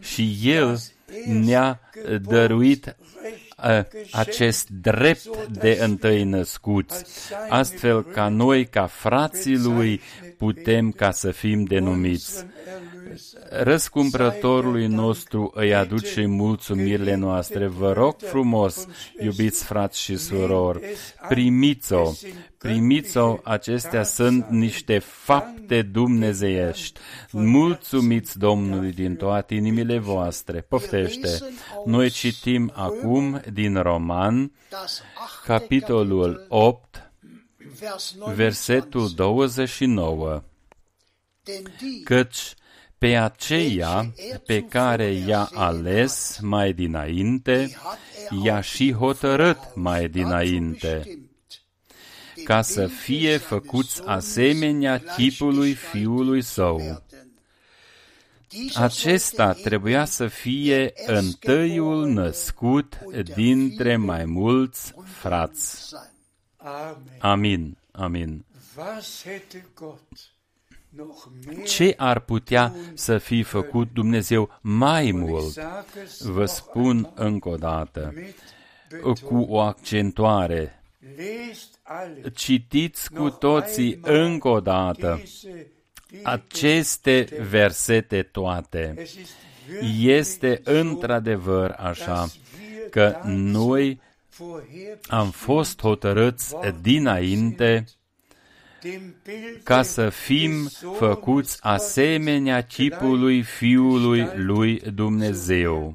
[0.00, 0.78] și El
[1.26, 1.80] ne-a
[2.22, 2.96] dăruit
[4.12, 7.04] acest drept de întâi născuți,
[7.48, 10.00] astfel ca noi, ca frații lui,
[10.36, 12.46] putem ca să fim denumiți.
[13.50, 17.66] Răscumpărătorului nostru îi aduce mulțumirile noastre.
[17.66, 18.86] Vă rog frumos,
[19.20, 20.80] iubiți frați și surori,
[21.28, 22.12] primiți-o,
[22.58, 27.00] primiți-o, acestea sunt niște fapte dumnezeiești.
[27.30, 30.60] Mulțumiți Domnului din toate inimile voastre.
[30.60, 31.28] Poftește,
[31.84, 34.52] noi citim acum din Roman,
[35.44, 37.03] capitolul 8,
[38.34, 40.42] versetul 29,
[42.04, 42.54] căci
[42.98, 44.12] pe aceea
[44.46, 47.76] pe care i-a ales mai dinainte,
[48.42, 51.18] i-a și hotărât mai dinainte,
[52.44, 57.02] ca să fie făcuți asemenea chipului Fiului Său.
[58.74, 62.98] Acesta trebuia să fie întâiul născut
[63.34, 65.94] dintre mai mulți frați.
[67.18, 67.76] Amin.
[67.92, 68.44] Amin.
[71.66, 75.54] Ce ar putea să fi făcut Dumnezeu mai mult?
[76.20, 78.14] Vă spun încă o dată,
[79.22, 80.82] cu o accentuare.
[82.34, 85.22] Citiți cu toții încă o dată
[86.22, 89.06] aceste versete toate.
[89.98, 92.28] Este într-adevăr așa
[92.90, 94.00] că noi
[95.08, 97.84] am fost hotărâți dinainte
[99.62, 105.94] ca să fim făcuți asemenea chipului Fiului lui Dumnezeu.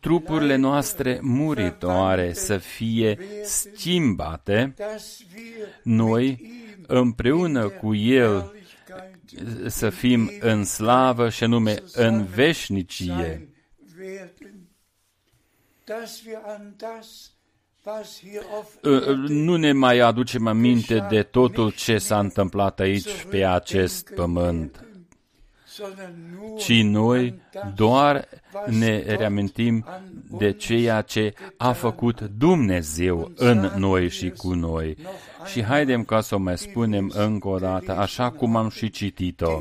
[0.00, 4.74] Trupurile noastre muritoare să fie schimbate,
[5.82, 6.50] noi
[6.86, 8.54] împreună cu El
[9.66, 13.48] să fim în slavă și anume în veșnicie.
[19.28, 24.86] Nu ne mai aducem aminte de totul ce s-a întâmplat aici pe acest pământ,
[26.58, 27.42] ci noi
[27.74, 28.28] doar
[28.66, 29.84] ne reamintim
[30.38, 34.96] de ceea ce a făcut Dumnezeu în noi și cu noi.
[35.44, 39.58] Și haidem ca să o mai spunem încă o dată, așa cum am și citit-o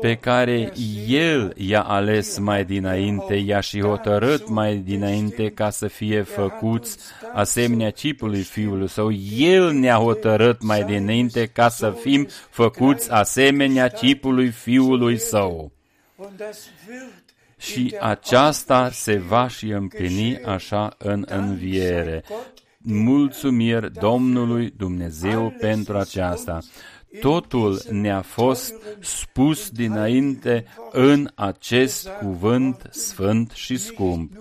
[0.00, 0.72] pe care
[1.06, 6.98] El i-a ales mai dinainte, i-a și hotărât mai dinainte ca să fie făcuți
[7.32, 9.12] asemenea chipului Fiului Său.
[9.36, 15.72] El ne-a hotărât mai dinainte ca să fim făcuți asemenea chipului Fiului Său.
[17.58, 22.24] Și aceasta se va și împlini așa în înviere.
[22.78, 26.58] Mulțumiri Domnului Dumnezeu pentru aceasta.
[27.20, 34.32] Totul ne-a fost spus dinainte în acest cuvânt sfânt și scump,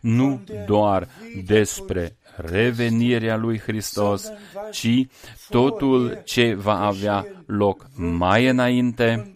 [0.00, 1.08] nu doar
[1.44, 4.30] despre revenirea lui Hristos,
[4.70, 5.06] ci
[5.48, 9.32] totul ce va avea loc mai înainte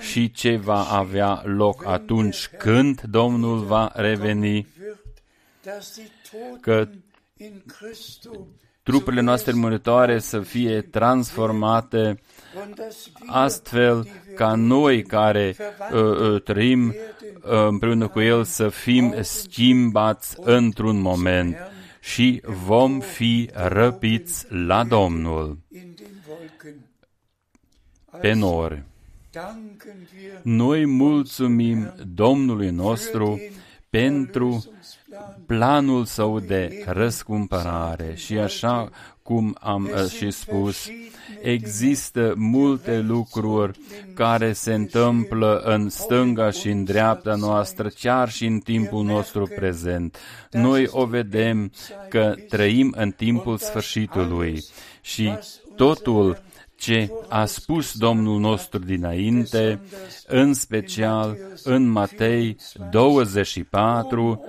[0.00, 4.66] și ce va avea loc atunci când Domnul va reveni,
[6.60, 6.88] că
[8.88, 12.20] trupurile noastre muritoare să fie transformate
[13.26, 15.56] astfel ca noi care
[15.92, 16.94] uh, uh, trăim uh,
[17.68, 21.56] împreună cu El să fim schimbați într-un moment
[22.00, 25.58] și vom fi răpiți la Domnul
[28.20, 28.82] pe nori.
[30.42, 33.40] Noi mulțumim Domnului nostru
[33.90, 34.64] pentru
[35.46, 38.90] planul său de răscumpărare și așa
[39.22, 40.88] cum am uh, și spus,
[41.42, 43.78] există multe lucruri
[44.14, 50.16] care se întâmplă în stânga și în dreapta noastră, chiar și în timpul nostru prezent.
[50.50, 51.72] Noi o vedem
[52.08, 54.64] că trăim în timpul sfârșitului
[55.00, 55.32] și
[55.76, 56.42] totul
[56.76, 59.80] ce a spus Domnul nostru dinainte,
[60.26, 62.56] în special în Matei
[62.90, 64.44] 24,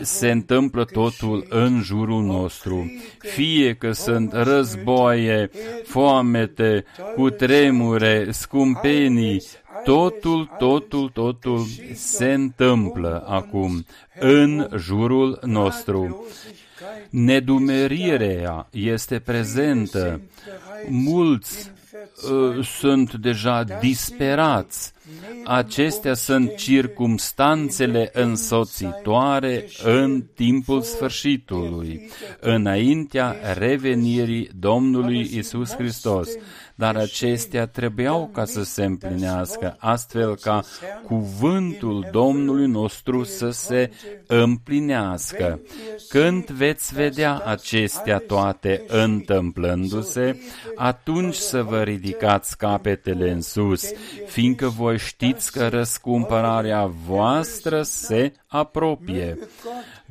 [0.00, 2.92] se întâmplă totul în jurul nostru.
[3.18, 5.50] Fie că sunt războaie,
[5.84, 6.84] foamete,
[7.14, 9.42] cutremure, scumpenii,
[9.84, 13.86] totul, totul, totul se întâmplă acum
[14.20, 16.26] în jurul nostru.
[17.10, 20.20] Nedumerirea este prezentă.
[20.88, 21.70] Mulți
[22.30, 24.94] uh, sunt deja disperați.
[25.44, 36.28] Acestea sunt circumstanțele însoțitoare în timpul sfârșitului, înaintea revenirii Domnului Isus Hristos.
[36.76, 40.62] Dar acestea trebuiau ca să se împlinească, astfel ca
[41.04, 43.90] cuvântul Domnului nostru să se
[44.26, 45.60] împlinească.
[46.08, 50.40] Când veți vedea acestea toate întâmplându-se,
[50.74, 53.84] atunci să vă ridicați capetele în sus,
[54.26, 59.38] fiindcă voi știți că răscumpărarea voastră se apropie.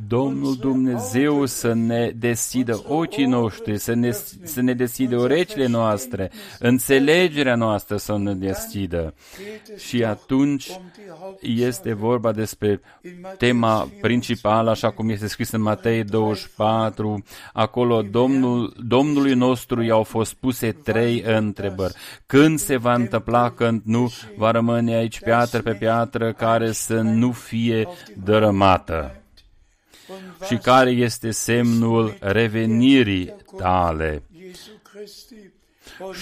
[0.07, 4.11] Domnul Dumnezeu să ne deschidă ochii noștri, să ne,
[4.43, 9.13] să ne deschidă urechile noastre, înțelegerea noastră să ne deschidă.
[9.77, 10.69] Și atunci
[11.41, 12.81] este vorba despre
[13.37, 17.23] tema principală, așa cum este scris în Matei 24.
[17.53, 21.93] Acolo Domnul, Domnului nostru i-au fost puse trei întrebări.
[22.25, 27.31] Când se va întâmpla, când nu va rămâne aici piatră pe piatră care să nu
[27.31, 27.87] fie
[28.23, 29.24] dărâmată?
[30.45, 34.23] Și care este semnul revenirii tale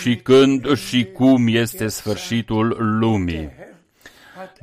[0.02, 3.50] și când și cum este sfârșitul lumii.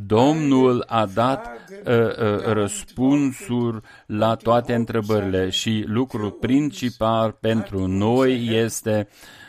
[0.07, 9.09] Domnul a dat uh, uh, răspunsuri la toate întrebările și lucrul principal pentru noi este
[9.11, 9.41] uh,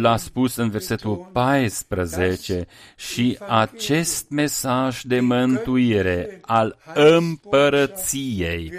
[0.00, 2.66] l-a spus în versetul 14
[2.96, 8.72] și acest mesaj de mântuire al împărăției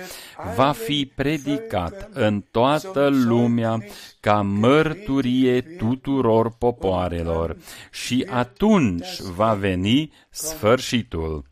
[0.56, 3.78] va fi predicat în toată lumea
[4.20, 7.58] ca mărturie tuturor popoarelor
[7.92, 11.46] și atunci va veni sfârșitul.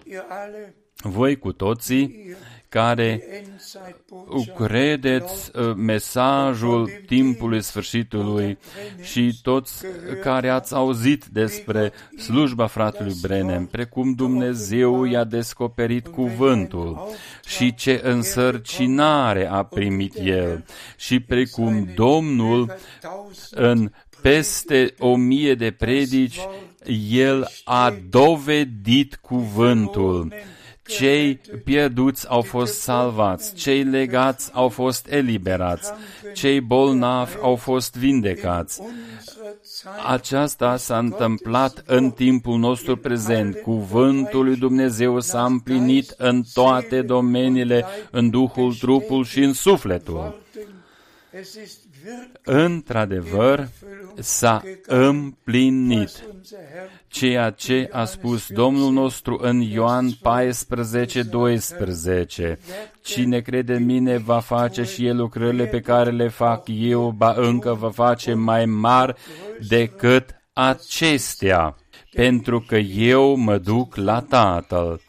[1.04, 2.36] Voi cu toții
[2.76, 3.24] care
[4.56, 8.58] credeți uh, mesajul timpului sfârșitului
[9.02, 9.86] și toți
[10.22, 17.08] care ați auzit despre slujba fratelui Brenem, precum Dumnezeu i-a descoperit cuvântul
[17.46, 20.66] și ce însărcinare a primit el
[20.98, 22.76] și precum Domnul
[23.52, 26.40] în peste o mie de predici,
[27.10, 30.34] el a dovedit cuvântul
[30.88, 35.92] cei pierduți au fost salvați, cei legați au fost eliberați,
[36.34, 38.82] cei bolnavi au fost vindecați.
[40.08, 43.56] Aceasta s-a întâmplat în timpul nostru prezent.
[43.56, 50.42] Cuvântul lui Dumnezeu s-a împlinit în toate domeniile, în Duhul, trupul și în sufletul.
[52.44, 53.68] Într-adevăr,
[54.20, 56.24] s-a împlinit
[57.08, 62.60] ceea ce a spus Domnul nostru în Ioan 14, 12.
[63.02, 67.34] Cine crede în mine va face și el lucrările pe care le fac eu, ba
[67.38, 69.16] încă va face mai mari
[69.68, 71.76] decât acestea
[72.16, 75.02] pentru că eu mă duc la Tatăl.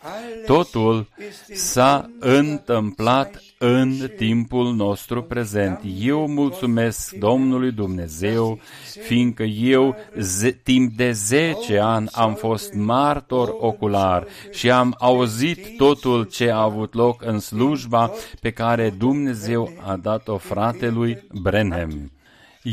[0.47, 1.09] Totul
[1.55, 5.81] s-a întâmplat în timpul nostru prezent.
[6.01, 8.59] Eu mulțumesc Domnului Dumnezeu,
[9.07, 16.25] fiindcă eu ze- timp de 10 ani am fost martor ocular și am auzit totul
[16.25, 22.11] ce a avut loc în slujba pe care Dumnezeu a dat-o fratelui Brenhem.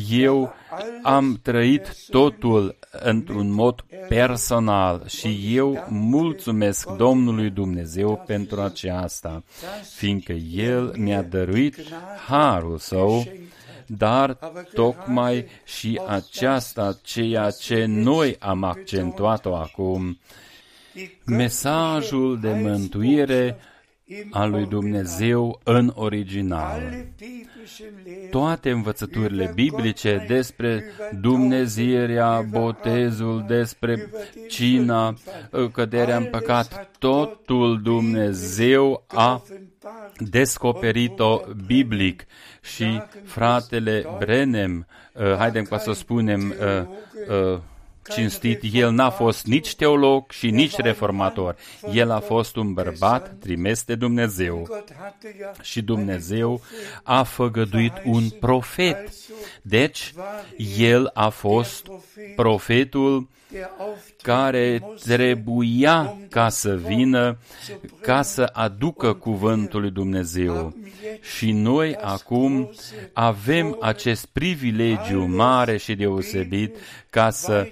[0.10, 0.54] Eu
[1.04, 9.44] am trăit totul într-un mod personal și eu mulțumesc Domnului Dumnezeu pentru aceasta,
[9.96, 11.76] fiindcă El mi-a dăruit
[12.28, 13.28] harul Său,
[13.86, 14.38] dar
[14.74, 20.20] tocmai și aceasta ceea ce noi am accentuat-o acum,
[21.26, 23.58] mesajul de mântuire
[24.32, 26.82] a lui Dumnezeu în original.
[28.30, 30.84] Toate învățăturile biblice despre
[31.22, 34.10] Dumnezeirea, botezul, despre
[34.50, 35.16] cina,
[35.72, 39.42] căderea în păcat, totul Dumnezeu a
[40.18, 42.26] descoperit-o biblic
[42.62, 46.88] și fratele Brenem, uh, haidem ca să spunem, uh,
[47.54, 47.60] uh,
[48.10, 51.56] cinstit, el n-a fost nici teolog și nici reformator.
[51.94, 54.84] El a fost un bărbat trimis de Dumnezeu.
[55.62, 56.62] Și Dumnezeu
[57.04, 59.10] a făgăduit un profet.
[59.62, 60.14] Deci,
[60.78, 61.88] el a fost
[62.36, 63.28] profetul
[64.22, 67.38] care trebuia ca să vină,
[68.02, 70.76] ca să aducă cuvântul lui Dumnezeu.
[71.36, 72.70] Și noi acum
[73.14, 76.76] avem acest privilegiu mare și deosebit
[77.14, 77.68] ca să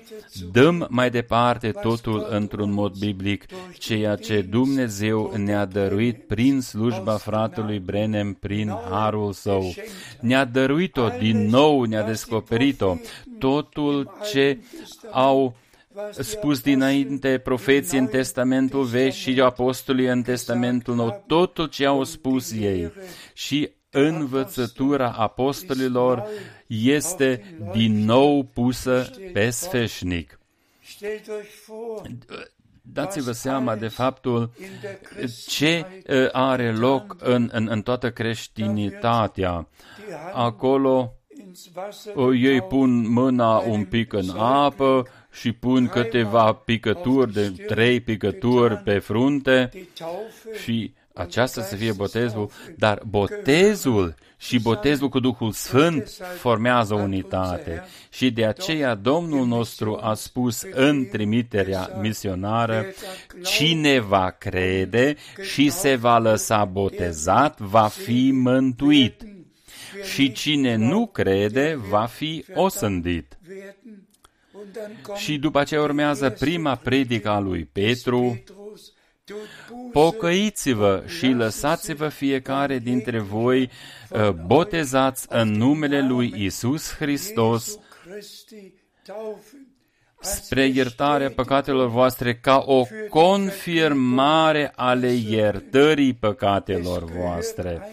[0.51, 3.45] dăm mai departe totul într-un mod biblic,
[3.77, 9.73] ceea ce Dumnezeu ne-a dăruit prin slujba fratelui Brenem, prin harul său.
[10.19, 12.95] Ne-a dăruit-o din nou, ne-a descoperit-o.
[13.39, 14.59] Totul ce
[15.11, 15.55] au
[16.19, 22.51] spus dinainte profeții în Testamentul Vechi și apostolii în Testamentul Nou, totul ce au spus
[22.51, 22.91] ei.
[23.33, 26.23] Și învățătura apostolilor
[26.71, 30.39] este din nou pusă pe sfeșnic.
[32.81, 34.51] Dați-vă seama de faptul
[35.47, 35.85] ce
[36.31, 39.67] are loc în, în, în toată creștinitatea.
[40.33, 41.13] Acolo
[42.33, 48.99] ei pun mâna un pic în apă și pun câteva picături de trei picături pe
[48.99, 49.69] frunte
[50.63, 57.83] și aceasta să fie botezul, dar botezul și botezul cu Duhul Sfânt formează unitate.
[58.09, 62.85] Și de aceea Domnul nostru a spus în trimiterea misionară,
[63.43, 69.21] cine va crede și se va lăsa botezat, va fi mântuit.
[70.13, 73.37] Și cine nu crede, va fi osândit.
[75.15, 78.43] Și după aceea urmează prima predică a lui Petru,
[79.91, 83.69] Pocăiți-vă și lăsați-vă fiecare dintre voi
[84.09, 87.79] uh, botezați în numele lui Isus Hristos
[90.21, 97.91] spre iertarea păcatelor voastre ca o confirmare ale iertării păcatelor voastre.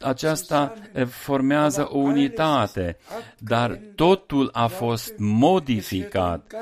[0.00, 0.74] Aceasta
[1.08, 2.96] formează o unitate,
[3.38, 6.54] dar totul a fost modificat.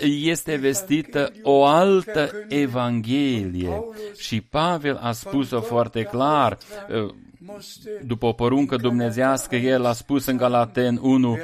[0.00, 3.84] Este vestită o altă Evanghelie
[4.16, 6.58] și Pavel a spus-o foarte clar
[8.06, 11.38] după o poruncă dumnezească, el a spus în Galaten 1,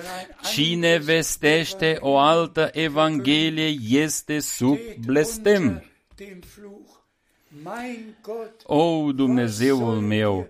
[0.53, 5.85] Cine vestește o altă evanghelie este sub blestem.
[8.63, 10.49] O, Dumnezeul meu,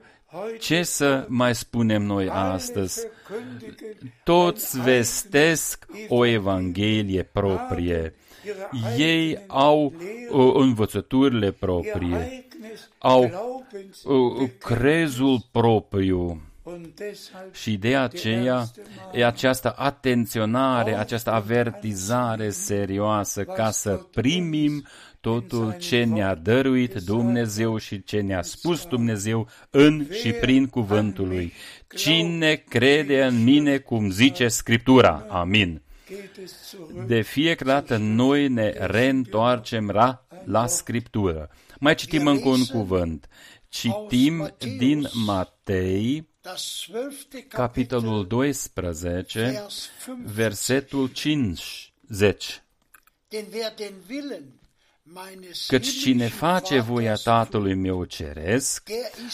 [0.58, 3.06] ce să mai spunem noi astăzi?
[4.24, 8.14] Toți vestesc o evanghelie proprie.
[8.98, 9.94] Ei au
[10.30, 12.45] uh, învățăturile proprie
[12.98, 13.22] au
[14.04, 16.40] uh, crezul propriu.
[17.52, 18.64] Și de aceea
[19.12, 24.86] e această atenționare, această avertizare serioasă ca să primim
[25.20, 31.52] totul ce ne-a dăruit Dumnezeu și ce ne-a spus Dumnezeu în și prin cuvântul lui.
[31.96, 35.26] Cine crede în mine, cum zice Scriptura.
[35.28, 35.82] Amin.
[37.06, 41.50] De fiecare dată noi ne reîntoarcem la, la Scriptură.
[41.80, 43.28] Mai citim încă un cuvânt.
[43.68, 46.28] Citim din Matei,
[47.48, 49.66] capitolul 12,
[50.24, 52.62] versetul 50.
[55.66, 58.88] Căci cine face voia Tatălui meu ceresc,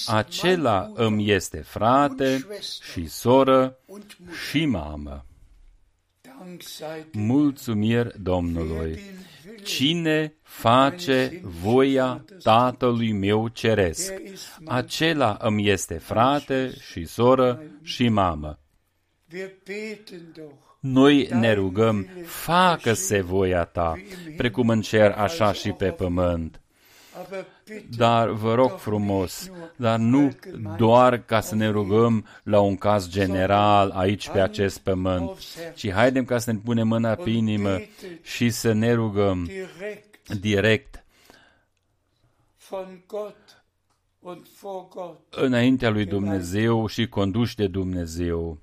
[0.06, 2.46] acela îmi este frate
[2.92, 3.78] și soră
[4.48, 5.26] și mamă.
[7.12, 9.00] Mulțumiri Domnului!
[9.62, 14.12] Cine face voia Tatălui meu ceresc,
[14.64, 18.58] acela îmi este frate și soră și mamă.
[20.80, 23.94] Noi ne rugăm, facă-se voia ta,
[24.36, 26.61] precum în cer, așa și pe pământ.
[27.96, 30.32] Dar vă rog frumos, dar nu
[30.76, 35.30] doar ca să ne rugăm la un caz general aici pe acest pământ,
[35.74, 37.80] ci haidem ca să ne punem mâna pe inimă
[38.22, 39.50] și să ne rugăm
[40.40, 41.04] direct.
[45.30, 48.58] înaintea lui Dumnezeu și conduși de Dumnezeu.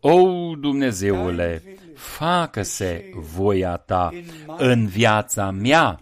[0.00, 1.62] O, Dumnezeule,
[1.94, 4.10] facă-se voia ta
[4.56, 6.00] în viața mea,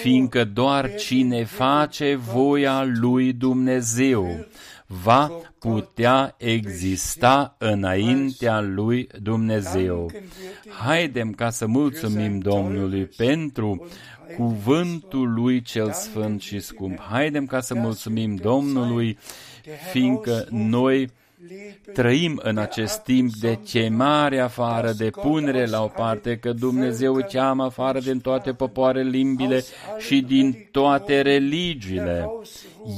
[0.00, 4.46] fiindcă doar cine face voia lui Dumnezeu
[4.86, 10.10] va putea exista înaintea lui Dumnezeu.
[10.68, 13.88] Haidem ca să mulțumim Domnului pentru
[14.36, 17.00] cuvântul lui cel sfânt și scump.
[17.00, 19.18] Haidem ca să mulțumim Domnului,
[19.92, 21.10] fiindcă noi
[21.92, 27.64] trăim în acest timp de chemare afară, de punere la o parte, că Dumnezeu cheamă
[27.64, 29.64] afară din toate popoare limbile
[29.98, 32.28] și din toate religiile.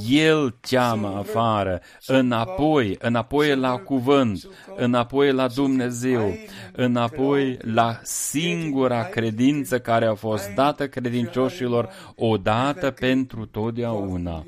[0.09, 6.35] El cheamă afară, înapoi, înapoi la cuvânt, înapoi la Dumnezeu,
[6.73, 14.45] înapoi la singura credință care a fost dată credincioșilor odată pentru totdeauna.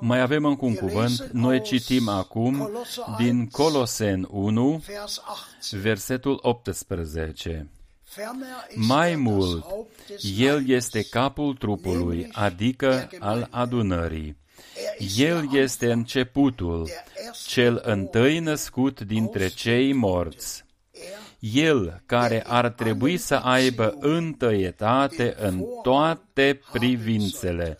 [0.00, 1.28] Mai avem încă un cuvânt.
[1.32, 2.70] Noi citim acum
[3.18, 4.82] din Colosen 1,
[5.70, 7.68] versetul 18.
[8.74, 9.66] Mai mult,
[10.38, 14.36] el este capul trupului, adică al adunării.
[15.16, 16.88] El este începutul,
[17.46, 20.64] cel întâi născut dintre cei morți.
[21.38, 27.78] El care ar trebui să aibă întâietate în toate privințele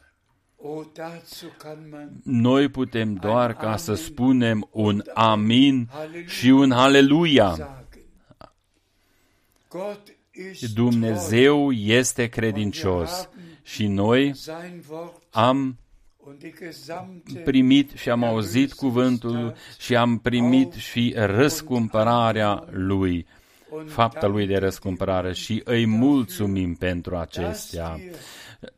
[2.22, 5.88] Noi putem doar ca să spunem un amin
[6.26, 7.84] și un haleluia.
[10.74, 13.28] Dumnezeu este credincios.
[13.62, 14.34] Și noi
[15.30, 15.78] am
[17.44, 23.26] primit și am auzit cuvântul și am primit și răscumpărarea Lui,
[23.86, 28.00] fapta Lui de răscumpărare și îi mulțumim pentru acestea,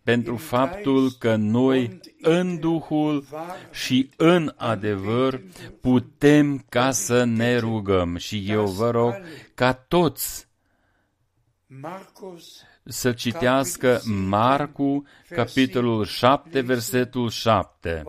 [0.02, 3.24] pentru faptul că noi în Duhul
[3.72, 5.42] și în adevăr
[5.80, 8.16] putem ca să ne rugăm.
[8.16, 9.14] Și eu vă rog
[9.54, 10.48] ca toți
[12.86, 18.02] să citească Marcu, capitolul 7, versetul 7.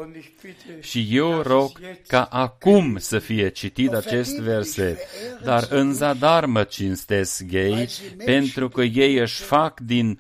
[0.80, 1.71] Și eu rog
[2.07, 4.97] ca acum să fie citit acest verset,
[5.43, 7.89] dar în zadar mă cinstesc ei,
[8.25, 10.19] pentru că ei își fac din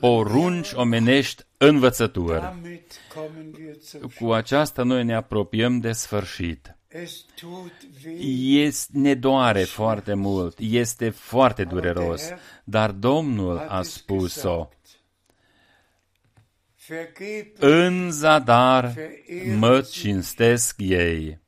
[0.00, 2.60] porunci omenești învățătură.
[4.20, 6.76] Cu aceasta noi ne apropiem de sfârșit.
[8.38, 12.28] Este, ne doare foarte mult, este foarte dureros,
[12.64, 14.68] dar Domnul a spus-o.
[17.58, 18.94] În zadar
[19.58, 21.40] mă cinstesc ei.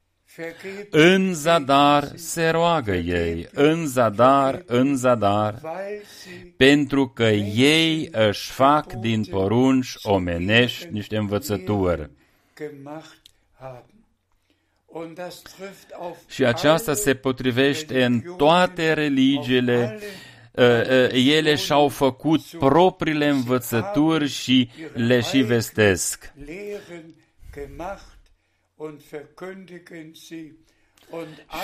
[0.91, 5.61] În zadar se roagă ei, în zadar, în zadar,
[6.57, 12.11] pentru că ei își fac din porunci omenești niște învățături.
[16.29, 19.99] Și aceasta se potrivește în toate religiile.
[20.53, 26.33] Uh, uh, ele și-au făcut propriile învățături și le și vestesc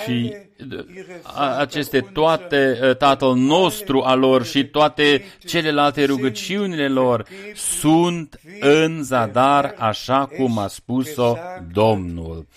[0.03, 0.35] și
[1.57, 10.25] aceste toate Tatăl nostru al lor și toate celelalte rugăciunile lor sunt în zadar, așa
[10.25, 11.37] cum a spus-o
[11.71, 12.47] Domnul.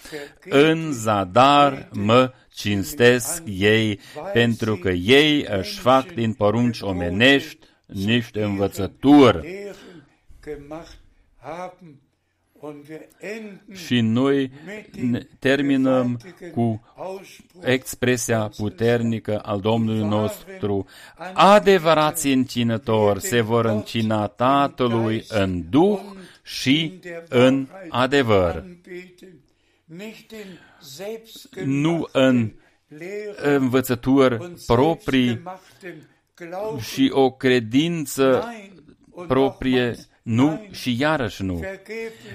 [0.48, 4.00] În zadar mă cinstesc ei,
[4.32, 9.72] pentru că ei își fac din porunci omenești niște învățături
[13.72, 14.50] și noi
[15.38, 16.20] terminăm
[16.52, 16.82] cu
[17.62, 20.86] expresia puternică al Domnului nostru.
[21.34, 26.00] Adevărați încinători se vor încina Tatălui în Duh
[26.42, 28.64] și în adevăr.
[31.64, 32.52] Nu în
[33.42, 35.42] învățături proprii
[36.80, 38.44] și o credință
[39.26, 41.62] proprie nu și iarăși nu.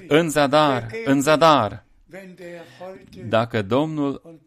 [0.08, 1.86] În zadar, în zadar.
[3.28, 4.40] Dacă Domnul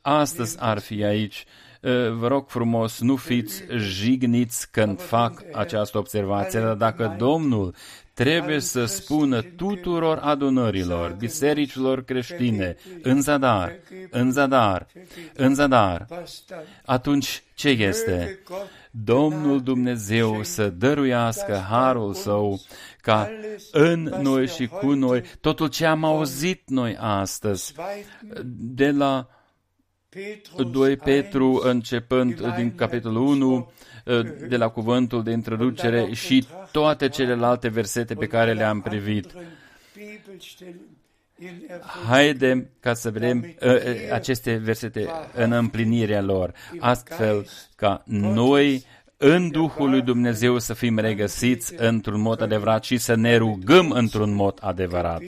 [0.00, 1.44] astăzi ar fi aici,
[1.84, 7.74] ă, vă rog frumos, nu fiți jigniți când fac această observație, dar dacă Domnul
[8.14, 13.72] trebuie să spună tuturor adunărilor, bisericilor creștine, în zadar,
[14.10, 14.86] în zadar,
[15.34, 16.06] în zadar,
[16.84, 18.42] atunci ce este?
[18.94, 22.60] Domnul Dumnezeu să dăruiască harul său
[23.00, 23.30] ca
[23.70, 27.74] în noi și cu noi totul ce am auzit noi astăzi
[28.54, 29.28] de la
[30.70, 33.72] 2 Petru începând din capitolul 1
[34.48, 39.34] de la cuvântul de introducere și toate celelalte versete pe care le-am privit.
[42.08, 48.84] Haidem ca să vedem uh, uh, aceste versete în împlinirea lor, astfel ca noi
[49.24, 54.34] în Duhul lui Dumnezeu să fim regăsiți într-un mod adevărat și să ne rugăm într-un
[54.34, 55.22] mod adevărat,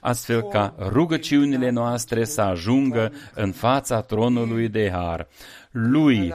[0.00, 5.28] astfel ca rugăciunile noastre să ajungă în fața tronului de har.
[5.70, 6.34] Lui,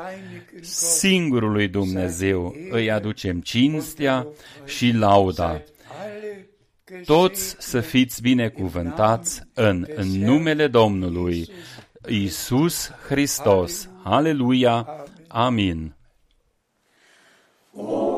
[0.62, 4.28] singurului Dumnezeu, îi aducem cinstea
[4.66, 5.62] și lauda
[7.06, 11.50] toți să fiți binecuvântați în, în numele Domnului
[12.08, 13.90] Isus Hristos.
[14.04, 14.88] Aleluia!
[15.28, 15.96] Amin!
[17.76, 18.13] Oh!